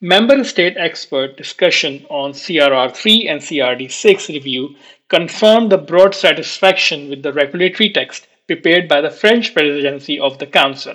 member 0.00 0.44
state 0.44 0.76
expert 0.76 1.36
discussion 1.36 2.06
on 2.08 2.30
CRR3 2.30 3.28
and 3.28 3.40
CRD6 3.40 4.28
review 4.28 4.76
confirmed 5.08 5.72
the 5.72 5.78
broad 5.78 6.14
satisfaction 6.14 7.10
with 7.10 7.24
the 7.24 7.32
regulatory 7.32 7.90
text 7.90 8.28
prepared 8.46 8.86
by 8.86 9.00
the 9.00 9.10
French 9.10 9.52
presidency 9.52 10.18
of 10.20 10.38
the 10.38 10.46
Council 10.46 10.94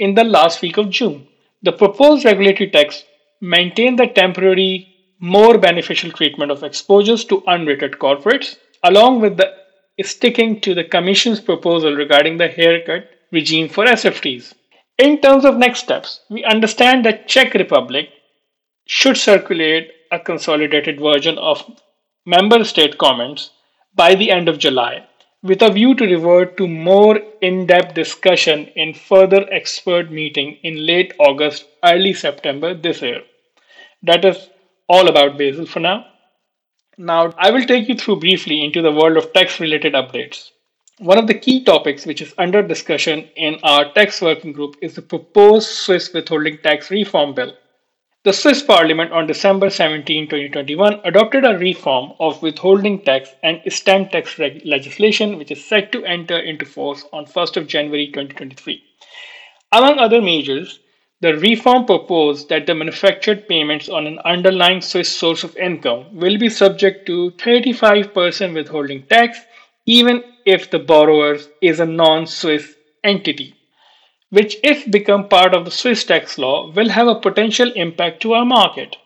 in 0.00 0.16
the 0.16 0.24
last 0.24 0.60
week 0.60 0.76
of 0.76 0.90
June. 0.90 1.28
The 1.62 1.72
proposed 1.72 2.24
regulatory 2.24 2.70
text 2.70 3.04
maintained 3.40 4.00
the 4.00 4.08
temporary, 4.08 4.88
more 5.20 5.56
beneficial 5.56 6.10
treatment 6.10 6.50
of 6.50 6.64
exposures 6.64 7.24
to 7.26 7.42
unrated 7.42 7.98
corporates, 7.98 8.56
along 8.82 9.20
with 9.20 9.36
the 9.36 9.54
sticking 10.02 10.60
to 10.62 10.74
the 10.74 10.82
Commission's 10.82 11.40
proposal 11.40 11.94
regarding 11.94 12.38
the 12.38 12.48
haircut 12.48 13.08
regime 13.30 13.68
for 13.68 13.84
SFTs. 13.84 14.54
In 15.00 15.18
terms 15.22 15.46
of 15.46 15.56
next 15.56 15.78
steps, 15.80 16.20
we 16.28 16.44
understand 16.44 17.06
that 17.06 17.26
Czech 17.26 17.54
Republic 17.54 18.10
should 18.84 19.16
circulate 19.16 19.90
a 20.12 20.20
consolidated 20.20 21.00
version 21.00 21.38
of 21.38 21.64
member 22.26 22.62
state 22.64 22.98
comments 22.98 23.48
by 23.94 24.14
the 24.14 24.30
end 24.30 24.46
of 24.46 24.58
July, 24.58 25.06
with 25.42 25.62
a 25.62 25.70
view 25.72 25.94
to 25.94 26.04
revert 26.04 26.58
to 26.58 26.68
more 26.68 27.18
in 27.40 27.64
depth 27.64 27.94
discussion 27.94 28.66
in 28.76 28.92
further 28.92 29.50
expert 29.50 30.12
meeting 30.12 30.58
in 30.62 30.86
late 30.86 31.14
August, 31.18 31.64
early 31.82 32.12
September 32.12 32.74
this 32.74 33.00
year. 33.00 33.22
That 34.02 34.22
is 34.26 34.50
all 34.86 35.08
about 35.08 35.38
Basel 35.38 35.64
for 35.64 35.80
now. 35.80 36.04
Now, 36.98 37.32
I 37.38 37.50
will 37.50 37.64
take 37.64 37.88
you 37.88 37.94
through 37.94 38.20
briefly 38.20 38.62
into 38.62 38.82
the 38.82 38.92
world 38.92 39.16
of 39.16 39.32
tax 39.32 39.60
related 39.60 39.94
updates. 39.94 40.50
One 41.00 41.16
of 41.16 41.26
the 41.26 41.38
key 41.38 41.64
topics 41.64 42.04
which 42.04 42.20
is 42.20 42.34
under 42.36 42.62
discussion 42.62 43.30
in 43.34 43.58
our 43.62 43.90
tax 43.94 44.20
working 44.20 44.52
group 44.52 44.76
is 44.82 44.96
the 44.96 45.00
proposed 45.00 45.70
Swiss 45.70 46.12
withholding 46.12 46.58
tax 46.58 46.90
reform 46.90 47.32
bill. 47.32 47.54
The 48.24 48.34
Swiss 48.34 48.62
Parliament 48.62 49.10
on 49.10 49.26
December 49.26 49.70
17, 49.70 50.26
2021 50.26 51.00
adopted 51.04 51.46
a 51.46 51.56
reform 51.56 52.12
of 52.20 52.42
withholding 52.42 53.00
tax 53.02 53.30
and 53.42 53.62
stamp 53.72 54.10
tax 54.10 54.38
reg- 54.38 54.60
legislation 54.66 55.38
which 55.38 55.50
is 55.50 55.64
set 55.64 55.90
to 55.92 56.04
enter 56.04 56.38
into 56.38 56.66
force 56.66 57.06
on 57.14 57.24
1st 57.24 57.56
of 57.56 57.66
January 57.66 58.08
2023. 58.08 58.82
Among 59.72 59.98
other 59.98 60.20
measures, 60.20 60.80
the 61.22 61.34
reform 61.38 61.86
proposed 61.86 62.50
that 62.50 62.66
the 62.66 62.74
manufactured 62.74 63.48
payments 63.48 63.88
on 63.88 64.06
an 64.06 64.18
underlying 64.26 64.82
Swiss 64.82 65.08
source 65.08 65.44
of 65.44 65.56
income 65.56 66.14
will 66.14 66.36
be 66.36 66.50
subject 66.50 67.06
to 67.06 67.30
35% 67.38 68.52
withholding 68.52 69.04
tax 69.04 69.40
even 69.98 70.22
if 70.44 70.70
the 70.70 70.78
borrower 70.78 71.36
is 71.60 71.80
a 71.80 71.92
non-Swiss 72.00 72.74
entity 73.02 73.54
which 74.30 74.56
if 74.62 74.88
become 74.90 75.28
part 75.28 75.54
of 75.54 75.64
the 75.64 75.70
Swiss 75.70 76.04
tax 76.04 76.38
law 76.38 76.70
will 76.72 76.88
have 76.88 77.08
a 77.08 77.20
potential 77.20 77.72
impact 77.72 78.22
to 78.22 78.32
our 78.32 78.44
market. 78.44 78.96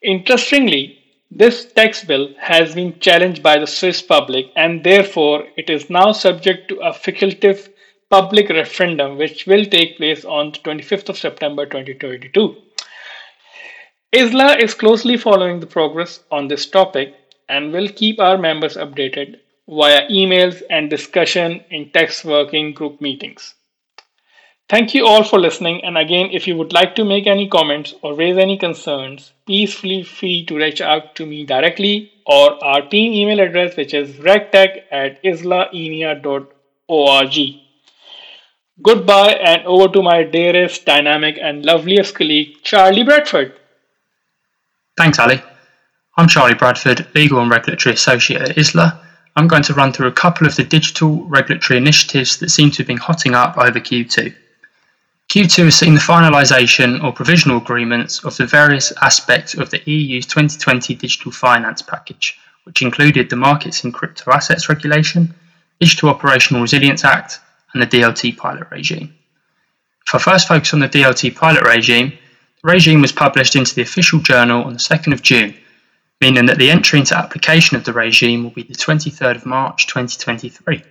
Interestingly, 0.00 0.98
this 1.30 1.72
tax 1.72 2.04
bill 2.04 2.28
has 2.38 2.74
been 2.74 2.98
challenged 3.00 3.42
by 3.42 3.58
the 3.58 3.66
Swiss 3.66 4.00
public 4.00 4.46
and 4.54 4.84
therefore 4.84 5.44
it 5.56 5.68
is 5.68 5.90
now 5.90 6.12
subject 6.12 6.68
to 6.68 6.76
a 6.76 6.92
facultative 6.92 7.68
public 8.08 8.48
referendum 8.48 9.18
which 9.18 9.46
will 9.46 9.64
take 9.64 9.96
place 9.96 10.24
on 10.24 10.52
the 10.52 10.58
25th 10.60 11.08
of 11.08 11.18
September 11.18 11.66
2022. 11.66 12.56
ISLA 14.12 14.62
is 14.62 14.72
closely 14.72 15.16
following 15.16 15.58
the 15.60 15.66
progress 15.66 16.20
on 16.30 16.46
this 16.46 16.66
topic 16.66 17.14
and 17.48 17.72
will 17.72 17.88
keep 17.88 18.20
our 18.20 18.38
members 18.38 18.76
updated 18.76 19.40
via 19.68 20.08
emails 20.08 20.62
and 20.70 20.88
discussion 20.88 21.62
in 21.70 21.90
tax 21.90 22.24
working 22.24 22.72
group 22.72 23.00
meetings. 23.00 23.54
Thank 24.68 24.94
you 24.94 25.06
all 25.06 25.24
for 25.24 25.38
listening. 25.38 25.82
And 25.84 25.96
again, 25.96 26.28
if 26.30 26.46
you 26.46 26.54
would 26.56 26.74
like 26.74 26.94
to 26.96 27.04
make 27.04 27.26
any 27.26 27.48
comments 27.48 27.94
or 28.02 28.14
raise 28.14 28.36
any 28.36 28.58
concerns, 28.58 29.32
please 29.46 29.72
feel 29.74 30.04
free 30.04 30.44
to 30.46 30.56
reach 30.56 30.82
out 30.82 31.14
to 31.16 31.24
me 31.24 31.44
directly 31.46 32.12
or 32.26 32.62
our 32.62 32.82
team 32.82 33.12
email 33.14 33.40
address, 33.40 33.76
which 33.76 33.94
is 33.94 34.16
regtech 34.16 34.82
at 34.90 35.22
islaemea.org. 35.22 36.50
Goodbye 38.80 39.32
and 39.32 39.66
over 39.66 39.88
to 39.88 40.02
my 40.02 40.22
dearest, 40.22 40.84
dynamic, 40.84 41.38
and 41.40 41.64
loveliest 41.64 42.14
colleague, 42.14 42.62
Charlie 42.62 43.04
Bradford. 43.04 43.54
Thanks, 44.96 45.18
Ali. 45.18 45.42
I'm 46.16 46.28
Charlie 46.28 46.54
Bradford, 46.54 47.06
Legal 47.14 47.40
and 47.40 47.50
Regulatory 47.50 47.94
Associate 47.94 48.42
at 48.42 48.56
ISLA. 48.56 49.07
I'm 49.36 49.48
going 49.48 49.62
to 49.64 49.74
run 49.74 49.92
through 49.92 50.08
a 50.08 50.12
couple 50.12 50.46
of 50.46 50.56
the 50.56 50.64
digital 50.64 51.24
regulatory 51.24 51.78
initiatives 51.78 52.38
that 52.38 52.50
seem 52.50 52.70
to 52.72 52.78
have 52.78 52.86
been 52.86 52.96
hotting 52.96 53.34
up 53.34 53.56
over 53.56 53.78
Q2. 53.78 54.34
Q2 55.28 55.64
has 55.64 55.76
seen 55.76 55.94
the 55.94 56.00
finalisation 56.00 57.04
or 57.04 57.12
provisional 57.12 57.58
agreements 57.58 58.24
of 58.24 58.36
the 58.36 58.46
various 58.46 58.92
aspects 59.02 59.54
of 59.54 59.70
the 59.70 59.82
EU's 59.84 60.26
2020 60.26 60.94
Digital 60.94 61.30
Finance 61.30 61.82
Package, 61.82 62.38
which 62.64 62.80
included 62.80 63.28
the 63.28 63.36
Markets 63.36 63.84
in 63.84 63.92
Crypto 63.92 64.30
Assets 64.32 64.68
Regulation, 64.68 65.34
Digital 65.80 66.08
Operational 66.08 66.62
Resilience 66.62 67.04
Act, 67.04 67.40
and 67.74 67.82
the 67.82 67.86
DLT 67.86 68.36
pilot 68.38 68.68
regime. 68.70 69.14
If 70.06 70.14
I 70.14 70.18
first 70.18 70.48
focus 70.48 70.72
on 70.72 70.80
the 70.80 70.88
DLT 70.88 71.36
pilot 71.36 71.62
regime, 71.62 72.10
the 72.62 72.72
regime 72.72 73.02
was 73.02 73.12
published 73.12 73.54
into 73.54 73.74
the 73.74 73.82
official 73.82 74.20
journal 74.20 74.64
on 74.64 74.72
the 74.72 74.78
2nd 74.78 75.12
of 75.12 75.20
June, 75.20 75.54
meaning 76.20 76.46
that 76.46 76.58
the 76.58 76.70
entry 76.70 76.98
into 76.98 77.16
application 77.16 77.76
of 77.76 77.84
the 77.84 77.92
regime 77.92 78.42
will 78.42 78.50
be 78.50 78.62
the 78.62 78.74
23rd 78.74 79.36
of 79.36 79.46
March 79.46 79.86
2023. 79.86 80.82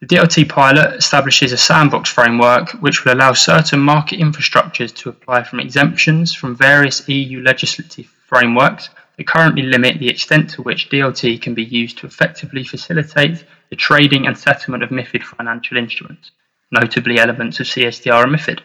The 0.00 0.06
DLT 0.06 0.48
pilot 0.48 0.96
establishes 0.96 1.52
a 1.52 1.56
sandbox 1.56 2.10
framework 2.10 2.70
which 2.80 3.04
will 3.04 3.14
allow 3.14 3.34
certain 3.34 3.78
market 3.78 4.18
infrastructures 4.18 4.92
to 4.96 5.10
apply 5.10 5.44
from 5.44 5.60
exemptions 5.60 6.34
from 6.34 6.56
various 6.56 7.08
EU 7.08 7.40
legislative 7.40 8.06
frameworks 8.26 8.90
that 9.16 9.28
currently 9.28 9.62
limit 9.62 10.00
the 10.00 10.08
extent 10.08 10.50
to 10.50 10.62
which 10.62 10.90
DLT 10.90 11.40
can 11.40 11.54
be 11.54 11.62
used 11.62 11.98
to 11.98 12.06
effectively 12.06 12.64
facilitate 12.64 13.44
the 13.70 13.76
trading 13.76 14.26
and 14.26 14.36
settlement 14.36 14.82
of 14.82 14.90
MIFID 14.90 15.22
financial 15.22 15.76
instruments, 15.76 16.32
notably 16.72 17.20
elements 17.20 17.60
of 17.60 17.66
CSDR 17.66 18.24
and 18.24 18.34
MIFID. 18.34 18.60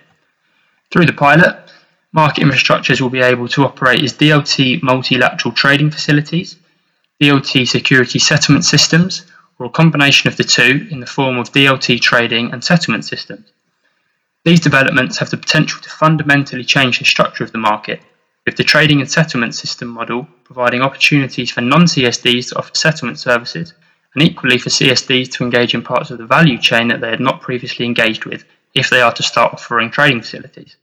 Through 0.89 1.05
the 1.05 1.13
pilot, 1.13 1.71
market 2.11 2.43
infrastructures 2.43 3.01
will 3.01 3.09
be 3.09 3.21
able 3.21 3.47
to 3.49 3.63
operate 3.63 4.03
as 4.03 4.13
DLT 4.13 4.81
multilateral 4.81 5.53
trading 5.53 5.91
facilities, 5.91 6.55
DLT 7.21 7.67
security 7.67 8.19
settlement 8.19 8.65
systems, 8.65 9.25
or 9.59 9.65
a 9.65 9.69
combination 9.69 10.27
of 10.27 10.37
the 10.37 10.43
two 10.43 10.87
in 10.91 10.99
the 10.99 11.05
form 11.05 11.37
of 11.37 11.51
DLT 11.51 11.99
trading 11.99 12.51
and 12.51 12.63
settlement 12.63 13.05
systems. 13.05 13.51
These 14.45 14.59
developments 14.61 15.17
have 15.17 15.29
the 15.29 15.37
potential 15.37 15.81
to 15.81 15.89
fundamentally 15.89 16.63
change 16.63 16.99
the 16.99 17.05
structure 17.05 17.43
of 17.43 17.51
the 17.51 17.57
market, 17.57 18.01
with 18.45 18.55
the 18.55 18.63
trading 18.63 19.01
and 19.01 19.11
settlement 19.11 19.53
system 19.55 19.89
model 19.89 20.27
providing 20.45 20.81
opportunities 20.81 21.51
for 21.51 21.61
non 21.61 21.81
CSDs 21.81 22.49
to 22.49 22.57
offer 22.57 22.73
settlement 22.73 23.19
services, 23.19 23.73
and 24.13 24.23
equally 24.23 24.57
for 24.57 24.69
CSDs 24.69 25.31
to 25.33 25.43
engage 25.43 25.73
in 25.73 25.81
parts 25.81 26.11
of 26.11 26.17
the 26.17 26.25
value 26.25 26.57
chain 26.57 26.87
that 26.87 27.01
they 27.01 27.09
had 27.09 27.19
not 27.19 27.41
previously 27.41 27.85
engaged 27.85 28.25
with 28.25 28.45
if 28.73 28.89
they 28.89 29.01
are 29.01 29.13
to 29.13 29.23
start 29.23 29.53
offering 29.53 29.91
trading 29.91 30.21
facilities. 30.21 30.77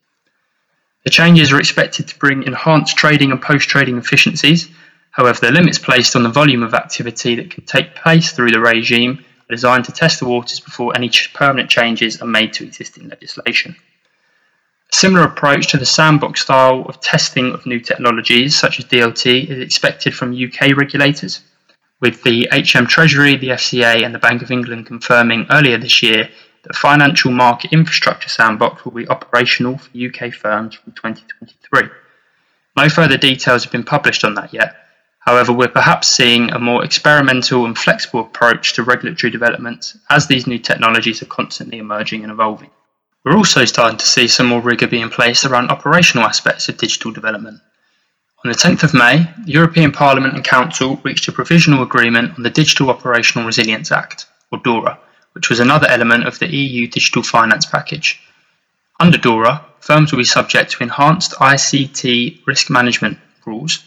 The 1.05 1.11
changes 1.11 1.53
are 1.53 1.61
expected 1.61 2.09
to 2.09 2.19
bring 2.19 2.45
enhanced 2.45 2.97
trading 2.97 3.31
and 3.31 3.41
post 3.41 3.69
trading 3.69 3.99
efficiencies 3.99 4.69
However, 5.15 5.39
the 5.43 5.53
limits 5.53 5.79
placed 5.79 6.17
on 6.17 6.25
the 6.25 6.29
volume 6.29 6.65
of 6.65 6.75
activity 6.75 7.37
that 7.37 7.49
can 7.49 7.65
take 7.65 7.95
place 7.95 8.33
through 8.33 8.51
the 8.51 8.59
regime 8.59 9.25
are 9.49 9.55
designed 9.55 9.85
to 9.85 9.93
test 9.93 10.19
the 10.19 10.27
waters 10.27 10.59
before 10.59 10.97
any 10.97 11.09
permanent 11.33 11.71
changes 11.71 12.21
are 12.21 12.27
made 12.27 12.53
to 12.55 12.65
existing 12.65 13.09
legislation. 13.09 13.77
A 14.93 14.97
similar 14.97 15.25
approach 15.25 15.69
to 15.69 15.77
the 15.77 15.87
sandbox 15.87 16.43
style 16.43 16.85
of 16.89 17.01
testing 17.01 17.53
of 17.53 17.65
new 17.65 17.79
technologies, 17.79 18.59
such 18.59 18.81
as 18.81 18.87
DLT, 18.87 19.49
is 19.49 19.61
expected 19.61 20.17
from 20.17 20.35
UK 20.35 20.77
regulators, 20.77 21.43
with 22.01 22.25
the 22.25 22.49
HM 22.51 22.89
Treasury, 22.89 23.37
the 23.37 23.51
FCA, 23.51 24.05
and 24.05 24.13
the 24.13 24.19
Bank 24.19 24.43
of 24.43 24.51
England 24.51 24.87
confirming 24.87 25.47
earlier 25.49 25.79
this 25.79 26.03
year 26.03 26.29
that 26.65 26.77
financial 26.77 27.31
market 27.31 27.73
infrastructure 27.73 28.29
sandbox 28.29 28.85
will 28.85 28.93
be 28.93 29.09
operational 29.09 29.79
for 29.79 29.91
UK 29.97 30.33
firms 30.33 30.75
from 30.75 30.93
2023. 30.93 31.89
No 32.77 32.89
further 32.89 33.17
details 33.17 33.65
have 33.65 33.73
been 33.73 33.85
published 33.85 34.25
on 34.25 34.35
that 34.35 34.53
yet, 34.53 34.75
However, 35.25 35.55
we're 35.55 35.69
perhaps 35.69 36.09
seeing 36.09 36.51
a 36.51 36.59
more 36.59 36.85
experimental 36.85 37.65
and 37.65 37.79
flexible 37.79 38.21
approach 38.21 38.75
to 38.75 38.83
regulatory 38.83 39.31
development 39.31 39.95
as 40.11 40.27
these 40.27 40.47
new 40.47 40.59
technologies 40.59 41.23
are 41.23 41.27
constantly 41.27 41.79
emerging 41.79 42.25
and 42.25 42.31
evolving. 42.31 42.71
We're 43.25 43.37
also 43.37 43.65
starting 43.65 43.97
to 43.97 44.07
see 44.07 44.29
some 44.29 44.47
more 44.47 44.61
rigour 44.61 44.87
being 44.87 45.09
placed 45.09 45.47
around 45.47 45.71
operational 45.71 46.27
aspects 46.27 46.69
of 46.69 46.77
digital 46.77 47.11
development. 47.11 47.61
On 48.45 48.51
the 48.51 48.59
10th 48.59 48.83
of 48.83 48.93
May, 48.93 49.27
the 49.47 49.53
European 49.53 49.93
Parliament 49.93 50.35
and 50.35 50.45
Council 50.45 51.01
reached 51.03 51.27
a 51.29 51.33
provisional 51.33 51.83
agreement 51.83 52.37
on 52.37 52.43
the 52.43 52.51
Digital 52.51 52.91
Operational 52.91 53.47
Resilience 53.47 53.91
Act, 53.91 54.27
or 54.53 54.59
DORA, 54.59 54.99
which 55.35 55.51
was 55.51 55.61
another 55.61 55.87
element 55.89 56.27
of 56.27 56.39
the 56.39 56.53
EU 56.53 56.87
Digital 56.89 57.23
Finance 57.23 57.67
Package. 57.67 58.21
Under 58.99 59.19
DORA, 59.19 59.65
firms 59.81 60.11
will 60.11 60.19
be 60.19 60.25
subject 60.25 60.73
to 60.73 60.83
enhanced 60.83 61.33
ICT 61.33 62.47
risk 62.47 62.71
management 62.71 63.19
rules 63.45 63.85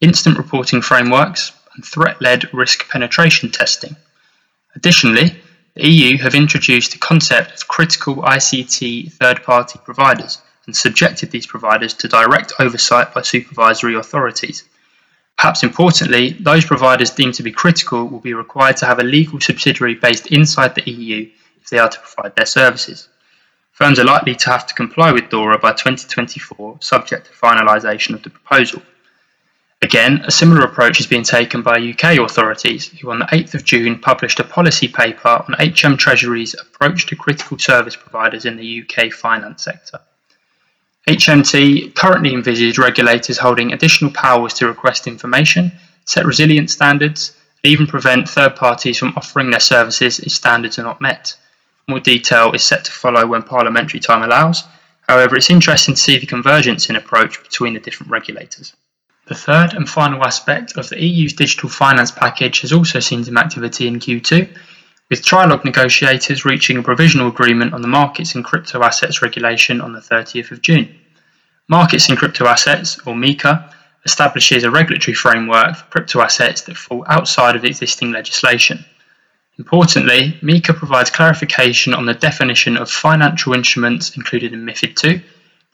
instant 0.00 0.36
reporting 0.36 0.82
frameworks, 0.82 1.52
and 1.74 1.84
threat-led 1.84 2.52
risk 2.52 2.88
penetration 2.88 3.50
testing. 3.50 3.96
Additionally, 4.74 5.34
the 5.74 5.88
EU 5.88 6.18
have 6.18 6.34
introduced 6.34 6.92
the 6.92 6.98
concept 6.98 7.52
of 7.52 7.68
critical 7.68 8.16
ICT 8.16 9.12
third-party 9.12 9.78
providers 9.84 10.38
and 10.66 10.76
subjected 10.76 11.30
these 11.30 11.46
providers 11.46 11.94
to 11.94 12.08
direct 12.08 12.52
oversight 12.58 13.14
by 13.14 13.22
supervisory 13.22 13.94
authorities. 13.94 14.64
Perhaps 15.36 15.62
importantly, 15.62 16.30
those 16.40 16.64
providers 16.64 17.10
deemed 17.10 17.34
to 17.34 17.42
be 17.42 17.52
critical 17.52 18.06
will 18.06 18.20
be 18.20 18.32
required 18.32 18.78
to 18.78 18.86
have 18.86 18.98
a 18.98 19.04
legal 19.04 19.38
subsidiary 19.40 19.94
based 19.94 20.28
inside 20.28 20.74
the 20.74 20.90
EU 20.90 21.30
if 21.60 21.68
they 21.68 21.78
are 21.78 21.90
to 21.90 22.00
provide 22.00 22.34
their 22.36 22.46
services. 22.46 23.08
Firms 23.72 23.98
are 23.98 24.04
likely 24.04 24.34
to 24.34 24.50
have 24.50 24.66
to 24.66 24.74
comply 24.74 25.12
with 25.12 25.28
DORA 25.28 25.58
by 25.58 25.72
2024, 25.72 26.78
subject 26.80 27.26
to 27.26 27.32
finalisation 27.32 28.14
of 28.14 28.22
the 28.22 28.30
proposal. 28.30 28.80
Again, 29.82 30.22
a 30.24 30.30
similar 30.30 30.62
approach 30.62 31.00
is 31.00 31.06
being 31.06 31.22
taken 31.22 31.60
by 31.60 31.76
UK 31.78 32.18
authorities, 32.18 32.88
who 32.88 33.10
on 33.10 33.18
the 33.18 33.26
8th 33.26 33.54
of 33.54 33.64
June 33.64 33.98
published 33.98 34.40
a 34.40 34.44
policy 34.44 34.88
paper 34.88 35.28
on 35.28 35.54
HM 35.58 35.98
Treasury's 35.98 36.54
approach 36.54 37.04
to 37.06 37.16
critical 37.16 37.58
service 37.58 37.94
providers 37.94 38.46
in 38.46 38.56
the 38.56 38.82
UK 38.82 39.12
finance 39.12 39.62
sector. 39.62 40.00
HMT 41.08 41.94
currently 41.94 42.34
envisages 42.34 42.78
regulators 42.78 43.38
holding 43.38 43.72
additional 43.72 44.10
powers 44.10 44.54
to 44.54 44.66
request 44.66 45.06
information, 45.06 45.70
set 46.04 46.26
resilience 46.26 46.72
standards, 46.72 47.32
and 47.62 47.72
even 47.72 47.86
prevent 47.86 48.28
third 48.28 48.56
parties 48.56 48.98
from 48.98 49.12
offering 49.16 49.50
their 49.50 49.60
services 49.60 50.18
if 50.18 50.32
standards 50.32 50.80
are 50.80 50.82
not 50.82 51.00
met. 51.00 51.36
More 51.86 52.00
detail 52.00 52.50
is 52.52 52.64
set 52.64 52.86
to 52.86 52.90
follow 52.90 53.24
when 53.24 53.44
parliamentary 53.44 54.00
time 54.00 54.22
allows. 54.22 54.64
However, 55.08 55.36
it's 55.36 55.50
interesting 55.50 55.94
to 55.94 56.00
see 56.00 56.18
the 56.18 56.26
convergence 56.26 56.90
in 56.90 56.96
approach 56.96 57.40
between 57.40 57.74
the 57.74 57.80
different 57.80 58.10
regulators. 58.10 58.74
The 59.26 59.36
third 59.36 59.74
and 59.74 59.88
final 59.88 60.24
aspect 60.24 60.76
of 60.76 60.88
the 60.88 61.00
EU's 61.00 61.34
digital 61.34 61.68
finance 61.68 62.10
package 62.10 62.62
has 62.62 62.72
also 62.72 62.98
seen 62.98 63.22
some 63.22 63.38
activity 63.38 63.86
in 63.86 64.00
Q2, 64.00 64.48
with 65.10 65.24
trilogue 65.24 65.64
negotiators 65.64 66.44
reaching 66.44 66.78
a 66.78 66.82
provisional 66.82 67.28
agreement 67.28 67.74
on 67.74 67.82
the 67.82 67.88
Markets 67.88 68.34
in 68.34 68.42
Crypto 68.42 68.82
Assets 68.82 69.22
regulation 69.22 69.80
on 69.80 69.92
the 69.92 70.00
30th 70.00 70.50
of 70.50 70.62
June. 70.62 70.94
Markets 71.68 72.08
in 72.08 72.16
Crypto 72.16 72.46
Assets, 72.46 72.98
or 73.06 73.14
MiCA, 73.14 73.72
establishes 74.04 74.64
a 74.64 74.70
regulatory 74.70 75.14
framework 75.14 75.76
for 75.76 75.84
crypto 75.86 76.20
assets 76.20 76.62
that 76.62 76.76
fall 76.76 77.04
outside 77.08 77.56
of 77.56 77.64
existing 77.64 78.12
legislation. 78.12 78.84
Importantly, 79.58 80.38
MiCA 80.42 80.74
provides 80.74 81.10
clarification 81.10 81.92
on 81.94 82.06
the 82.06 82.14
definition 82.14 82.76
of 82.76 82.90
financial 82.90 83.52
instruments 83.52 84.16
included 84.16 84.52
in 84.52 84.64
MIFID 84.64 85.04
II 85.04 85.24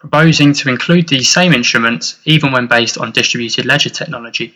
proposing 0.03 0.53
to 0.53 0.69
include 0.69 1.07
these 1.07 1.31
same 1.31 1.53
instruments 1.53 2.19
even 2.25 2.51
when 2.51 2.67
based 2.67 2.99
on 2.99 3.13
distributed 3.13 3.65
ledger 3.65 3.89
technology. 3.89 4.53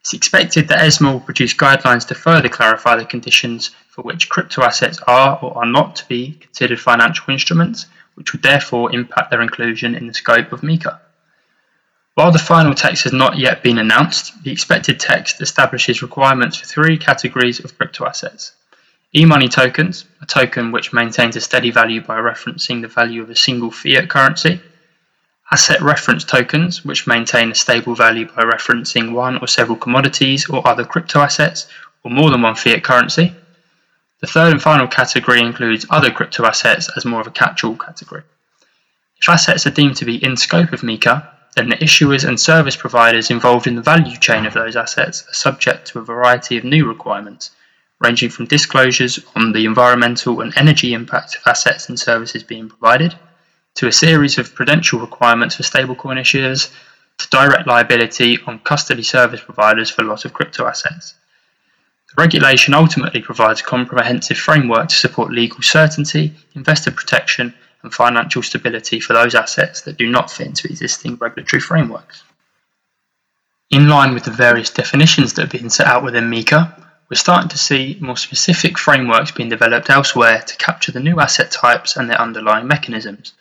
It's 0.00 0.14
expected 0.14 0.68
that 0.68 0.80
ESMA 0.80 1.12
will 1.12 1.20
produce 1.20 1.54
guidelines 1.54 2.06
to 2.08 2.14
further 2.14 2.48
clarify 2.48 2.96
the 2.96 3.04
conditions 3.04 3.70
for 3.90 4.02
which 4.02 4.28
crypto 4.28 4.62
assets 4.62 5.00
are 5.06 5.38
or 5.42 5.58
are 5.58 5.66
not 5.66 5.96
to 5.96 6.08
be 6.08 6.32
considered 6.40 6.80
financial 6.80 7.32
instruments, 7.32 7.86
which 8.14 8.32
would 8.32 8.42
therefore 8.42 8.94
impact 8.94 9.30
their 9.30 9.42
inclusion 9.42 9.94
in 9.94 10.06
the 10.06 10.14
scope 10.14 10.52
of 10.52 10.62
MiCA. 10.62 11.00
While 12.14 12.32
the 12.32 12.38
final 12.38 12.74
text 12.74 13.04
has 13.04 13.12
not 13.12 13.38
yet 13.38 13.62
been 13.62 13.78
announced, 13.78 14.42
the 14.42 14.50
expected 14.50 14.98
text 14.98 15.40
establishes 15.40 16.02
requirements 16.02 16.56
for 16.56 16.66
three 16.66 16.98
categories 16.98 17.60
of 17.60 17.76
crypto 17.76 18.06
assets 18.06 18.52
e-money 19.14 19.48
tokens, 19.48 20.04
a 20.20 20.26
token 20.26 20.70
which 20.70 20.92
maintains 20.92 21.36
a 21.36 21.40
steady 21.40 21.70
value 21.70 22.00
by 22.00 22.18
referencing 22.18 22.82
the 22.82 22.88
value 22.88 23.22
of 23.22 23.30
a 23.30 23.36
single 23.36 23.70
fiat 23.70 24.08
currency, 24.08 24.60
asset 25.50 25.80
reference 25.80 26.24
tokens, 26.24 26.84
which 26.84 27.06
maintain 27.06 27.50
a 27.50 27.54
stable 27.54 27.94
value 27.94 28.26
by 28.26 28.42
referencing 28.42 29.12
one 29.12 29.38
or 29.38 29.46
several 29.46 29.78
commodities 29.78 30.48
or 30.48 30.66
other 30.66 30.84
crypto 30.84 31.20
assets, 31.20 31.66
or 32.04 32.10
more 32.10 32.30
than 32.30 32.42
one 32.42 32.54
fiat 32.54 32.84
currency. 32.84 33.34
The 34.20 34.26
third 34.26 34.52
and 34.52 34.62
final 34.62 34.88
category 34.88 35.40
includes 35.40 35.86
other 35.88 36.10
crypto 36.10 36.44
assets 36.44 36.90
as 36.96 37.04
more 37.04 37.20
of 37.20 37.26
a 37.26 37.30
catch 37.30 37.64
all 37.64 37.76
category. 37.76 38.22
If 39.20 39.28
assets 39.28 39.66
are 39.66 39.70
deemed 39.70 39.96
to 39.96 40.04
be 40.04 40.22
in 40.22 40.36
scope 40.36 40.72
of 40.72 40.82
MiCA, 40.82 41.26
then 41.56 41.70
the 41.70 41.76
issuers 41.76 42.26
and 42.26 42.38
service 42.38 42.76
providers 42.76 43.30
involved 43.30 43.66
in 43.66 43.74
the 43.74 43.82
value 43.82 44.16
chain 44.16 44.44
of 44.44 44.54
those 44.54 44.76
assets 44.76 45.26
are 45.28 45.34
subject 45.34 45.88
to 45.88 45.98
a 45.98 46.04
variety 46.04 46.58
of 46.58 46.64
new 46.64 46.86
requirements, 46.86 47.50
ranging 48.00 48.30
from 48.30 48.46
disclosures 48.46 49.18
on 49.34 49.52
the 49.52 49.64
environmental 49.64 50.40
and 50.40 50.56
energy 50.56 50.92
impact 50.92 51.36
of 51.36 51.42
assets 51.46 51.88
and 51.88 51.98
services 51.98 52.42
being 52.42 52.68
provided, 52.68 53.14
to 53.78 53.86
a 53.86 53.92
series 53.92 54.38
of 54.38 54.56
prudential 54.56 54.98
requirements 54.98 55.54
for 55.54 55.62
stablecoin 55.62 56.18
issuers, 56.18 56.74
to 57.16 57.28
direct 57.30 57.68
liability 57.68 58.36
on 58.44 58.58
custody 58.58 59.04
service 59.04 59.40
providers 59.40 59.88
for 59.88 60.02
loss 60.02 60.24
of 60.24 60.32
crypto 60.32 60.66
assets. 60.66 61.14
The 62.08 62.20
regulation 62.20 62.74
ultimately 62.74 63.22
provides 63.22 63.60
a 63.60 63.64
comprehensive 63.64 64.36
framework 64.36 64.88
to 64.88 64.96
support 64.96 65.30
legal 65.30 65.62
certainty, 65.62 66.32
investor 66.56 66.90
protection, 66.90 67.54
and 67.84 67.94
financial 67.94 68.42
stability 68.42 68.98
for 68.98 69.12
those 69.12 69.36
assets 69.36 69.82
that 69.82 69.96
do 69.96 70.10
not 70.10 70.28
fit 70.28 70.48
into 70.48 70.66
existing 70.66 71.14
regulatory 71.14 71.60
frameworks. 71.60 72.24
In 73.70 73.86
line 73.88 74.12
with 74.12 74.24
the 74.24 74.32
various 74.32 74.70
definitions 74.70 75.34
that 75.34 75.42
have 75.42 75.60
been 75.60 75.70
set 75.70 75.86
out 75.86 76.02
within 76.02 76.28
MiCA, 76.28 76.84
we're 77.08 77.16
starting 77.16 77.50
to 77.50 77.58
see 77.58 77.96
more 78.00 78.16
specific 78.16 78.76
frameworks 78.76 79.30
being 79.30 79.50
developed 79.50 79.88
elsewhere 79.88 80.42
to 80.42 80.56
capture 80.56 80.90
the 80.90 80.98
new 80.98 81.20
asset 81.20 81.52
types 81.52 81.96
and 81.96 82.10
their 82.10 82.20
underlying 82.20 82.66
mechanisms. 82.66 83.34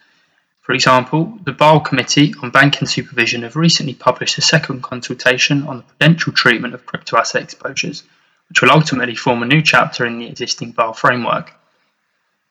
For 0.67 0.73
example, 0.73 1.39
the 1.45 1.53
Basel 1.53 1.79
Committee 1.79 2.33
on 2.43 2.49
Banking 2.51 2.89
Supervision 2.89 3.43
have 3.43 3.55
recently 3.55 3.93
published 3.93 4.37
a 4.37 4.41
second 4.41 4.83
consultation 4.83 5.65
on 5.65 5.77
the 5.77 5.83
prudential 5.83 6.33
treatment 6.33 6.73
of 6.73 6.85
crypto 6.85 7.15
asset 7.15 7.41
exposures, 7.41 8.03
which 8.49 8.61
will 8.61 8.71
ultimately 8.71 9.15
form 9.15 9.41
a 9.41 9.45
new 9.45 9.61
chapter 9.61 10.05
in 10.05 10.19
the 10.19 10.27
existing 10.27 10.73
Basel 10.73 10.91
framework. 10.91 11.53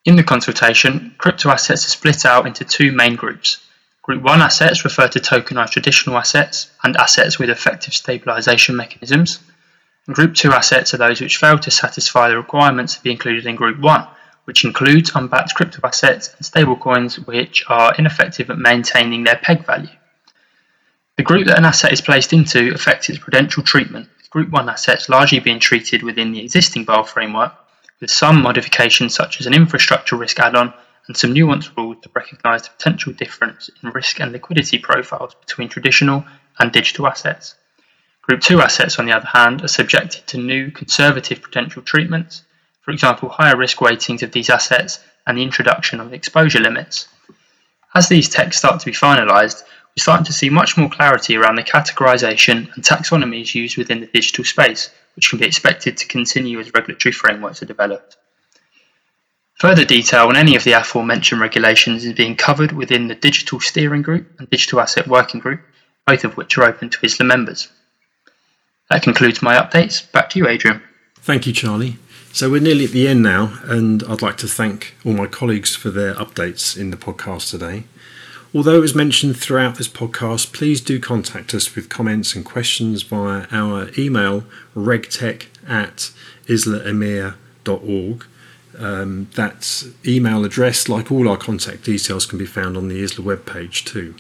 In 0.07 0.17
the 0.17 0.23
consultation, 0.23 1.15
crypto 1.19 1.51
assets 1.51 1.85
are 1.85 1.91
split 1.91 2.25
out 2.25 2.47
into 2.47 2.65
two 2.65 2.91
main 2.91 3.17
groups. 3.17 3.59
Group 4.01 4.23
1 4.23 4.41
assets 4.41 4.85
refer 4.85 5.09
to 5.09 5.21
tokenized 5.21 5.73
traditional 5.73 6.17
assets 6.17 6.71
and 6.83 6.97
assets 6.97 7.39
with 7.39 7.51
effective 7.51 7.93
stabilization 7.93 8.77
mechanisms. 8.77 9.41
And 10.07 10.17
Group 10.17 10.35
2 10.35 10.53
assets 10.53 10.95
are 10.95 10.97
those 10.97 11.21
which 11.21 11.37
fail 11.37 11.59
to 11.59 11.71
satisfy 11.71 12.31
the 12.31 12.39
requirements 12.39 12.95
to 12.95 13.03
be 13.03 13.11
included 13.11 13.45
in 13.45 13.57
Group 13.57 13.79
1, 13.79 14.09
which 14.47 14.65
includes 14.65 15.11
unbacked 15.15 15.55
crypto 15.55 15.81
assets 15.85 16.33
and 16.35 16.47
stablecoins 16.47 17.27
which 17.27 17.65
are 17.69 17.95
ineffective 17.99 18.49
at 18.49 18.59
maintaining 18.59 19.25
their 19.25 19.37
peg 19.37 19.67
value. 19.67 19.91
The 21.17 21.25
group 21.25 21.47
that 21.47 21.59
an 21.59 21.65
asset 21.65 21.93
is 21.93 22.01
placed 22.01 22.33
into 22.33 22.73
affects 22.73 23.09
its 23.09 23.19
prudential 23.19 23.65
treatment, 23.65 24.09
with 24.19 24.31
Group 24.31 24.51
1 24.51 24.69
assets 24.69 25.09
largely 25.09 25.41
being 25.41 25.59
treated 25.59 26.03
within 26.03 26.31
the 26.31 26.41
existing 26.41 26.85
Basel 26.85 27.05
framework, 27.05 27.55
with 28.01 28.11
some 28.11 28.41
modifications 28.41 29.15
such 29.15 29.41
as 29.41 29.47
an 29.47 29.55
infrastructure 29.55 30.17
risk 30.17 30.39
add-on 30.39 30.73
and 31.09 31.17
some 31.17 31.35
nuanced 31.35 31.77
rules 31.77 31.97
to 32.03 32.11
recognise 32.15 32.63
the 32.63 32.71
potential 32.71 33.13
difference 33.15 33.69
in 33.83 33.91
risk 33.91 34.21
and 34.21 34.31
liquidity 34.31 34.79
profiles 34.79 35.35
between 35.35 35.69
traditional 35.69 36.25
and 36.59 36.71
digital 36.71 37.07
assets. 37.09 37.57
Group 38.23 38.41
2 38.41 38.61
assets, 38.61 38.99
on 38.99 39.07
the 39.07 39.13
other 39.13 39.29
hand, 39.33 39.65
are 39.65 39.69
subjected 39.69 40.27
to 40.29 40.39
new 40.39 40.71
conservative 40.71 41.43
prudential 41.43 41.83
treatments, 41.83 42.43
for 42.87 42.93
example, 42.93 43.29
higher 43.29 43.57
risk 43.57 43.79
weightings 43.79 44.23
of 44.23 44.31
these 44.31 44.49
assets 44.49 45.01
and 45.27 45.37
the 45.37 45.43
introduction 45.43 45.99
of 45.99 46.13
exposure 46.13 46.61
limits. 46.61 47.09
As 47.93 48.09
these 48.09 48.29
texts 48.29 48.61
start 48.61 48.79
to 48.79 48.87
be 48.87 48.93
finalised, 48.93 49.65
we're 49.65 50.03
starting 50.03 50.27
to 50.27 50.33
see 50.33 50.51
much 50.51 50.77
more 50.77 50.89
clarity 50.89 51.37
around 51.37 51.57
the 51.57 51.65
categorisation 51.65 52.73
and 52.73 52.85
taxonomies 52.85 53.57
used 53.57 53.77
within 53.77 53.99
the 53.99 54.07
digital 54.07 54.45
space, 54.45 54.89
which 55.17 55.31
can 55.31 55.41
be 55.41 55.47
expected 55.47 55.97
to 55.97 56.07
continue 56.07 56.61
as 56.61 56.73
regulatory 56.75 57.13
frameworks 57.13 57.61
are 57.61 57.67
developed. 57.67 58.17
Further 59.59 59.85
detail 59.85 60.29
on 60.29 60.37
any 60.37 60.55
of 60.55 60.63
the 60.63 60.73
aforementioned 60.73 61.41
regulations 61.41 62.05
is 62.05 62.13
being 62.13 62.37
covered 62.37 62.71
within 62.71 63.09
the 63.09 63.17
Digital 63.17 63.59
Steering 63.59 64.03
Group 64.03 64.29
and 64.39 64.49
Digital 64.49 64.79
Asset 64.79 65.09
Working 65.09 65.41
Group, 65.41 65.63
both 66.07 66.23
of 66.23 66.37
which 66.37 66.57
are 66.57 66.69
open 66.69 66.91
to 66.91 66.99
ISLA 66.99 67.27
members. 67.27 67.67
That 68.91 69.03
concludes 69.03 69.43
my 69.43 69.57
updates. 69.57 70.09
Back 70.13 70.31
to 70.31 70.39
you, 70.39 70.47
Adrian. 70.47 70.83
Thank 71.17 71.49
you, 71.49 71.53
Charlie. 71.53 71.97
So 72.37 72.51
we're 72.51 72.61
nearly 72.61 72.85
at 72.85 72.91
the 72.91 73.09
end 73.09 73.23
now, 73.23 73.59
and 73.65 74.05
I'd 74.05 74.21
like 74.21 74.37
to 74.37 74.47
thank 74.47 74.95
all 75.07 75.15
my 75.15 75.27
colleagues 75.27 75.75
for 75.75 75.89
their 75.89 76.13
updates 76.17 76.77
in 76.77 76.91
the 76.91 76.97
podcast 76.99 77.51
today. 77.51 77.85
Although 78.55 78.77
it 78.77 78.81
was 78.81 78.95
mentioned 78.95 79.39
throughout 79.39 79.77
this 79.77 79.89
podcast, 79.89 80.53
please 80.53 80.83
do 80.83 81.01
contact 81.01 81.55
us 81.55 81.75
with 81.75 81.89
comments 81.89 82.35
and 82.35 82.45
questions 82.45 83.01
via 83.05 83.47
our 83.51 83.89
email 83.97 84.45
regtech 84.75 85.47
at 85.67 86.11
islaemea.org. 86.47 88.27
Um, 88.79 89.29
that 89.35 89.85
email 90.07 90.45
address, 90.45 90.91
like 90.91 91.11
all 91.11 91.31
our 91.31 91.39
contact 91.39 91.85
details, 91.85 92.27
can 92.27 92.39
be 92.39 92.45
found 92.45 92.77
on 92.77 92.89
the 92.89 93.03
ISLA 93.03 93.39
webpage 93.39 93.87
too. 93.87 94.15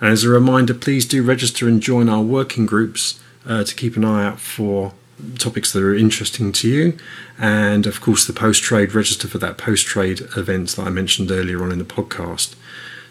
And 0.00 0.08
as 0.10 0.24
a 0.24 0.30
reminder, 0.30 0.72
please 0.72 1.04
do 1.04 1.22
register 1.22 1.68
and 1.68 1.82
join 1.82 2.08
our 2.08 2.22
working 2.22 2.64
groups 2.64 3.20
uh, 3.44 3.62
to 3.62 3.74
keep 3.74 3.94
an 3.94 4.06
eye 4.06 4.24
out 4.24 4.40
for 4.40 4.94
topics 5.38 5.72
that 5.72 5.82
are 5.82 5.94
interesting 5.94 6.52
to 6.52 6.68
you. 6.68 6.98
And 7.38 7.86
of 7.86 8.00
course, 8.00 8.26
the 8.26 8.32
post 8.32 8.62
trade 8.62 8.94
register 8.94 9.28
for 9.28 9.38
that 9.38 9.58
post 9.58 9.86
trade 9.86 10.20
event 10.36 10.70
that 10.70 10.86
I 10.86 10.90
mentioned 10.90 11.30
earlier 11.30 11.62
on 11.62 11.72
in 11.72 11.78
the 11.78 11.84
podcast. 11.84 12.54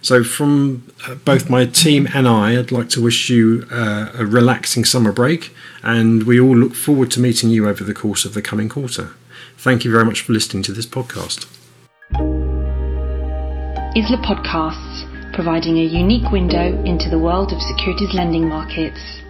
So, 0.01 0.24
from 0.24 0.91
uh, 1.08 1.16
both 1.16 1.49
my 1.49 1.66
team 1.66 2.08
and 2.14 2.28
I, 2.28 2.60
I'd 2.60 2.72
like 2.72 2.89
to 2.89 3.01
wish 3.01 3.28
you 3.28 3.66
uh, 3.72 4.12
a 4.14 4.24
relaxing 4.24 4.86
summer 4.86 5.12
break, 5.12 5.51
and 5.82 6.24
we 6.24 6.39
all 6.39 6.56
look 6.56 6.76
forward 6.76 7.10
to 7.12 7.20
meeting 7.20 7.49
you 7.49 7.68
over 7.68 7.84
the 7.84 7.93
course 7.93 8.24
of 8.24 8.36
the 8.36 8.41
coming 8.43 8.70
quarter. 8.70 9.14
Thank 9.58 9.84
you 9.84 9.91
very 9.91 10.06
much 10.06 10.22
for 10.22 10.32
listening 10.34 10.62
to 10.64 10.74
this 10.74 10.86
podcast. 10.86 11.47
ISLA 13.95 14.22
Podcasts, 14.24 15.34
providing 15.34 15.80
a 15.80 15.84
unique 15.84 16.32
window 16.32 16.84
into 16.84 17.10
the 17.10 17.18
world 17.18 17.51
of 17.51 17.60
securities 17.62 18.14
lending 18.14 18.47
markets. 18.47 19.24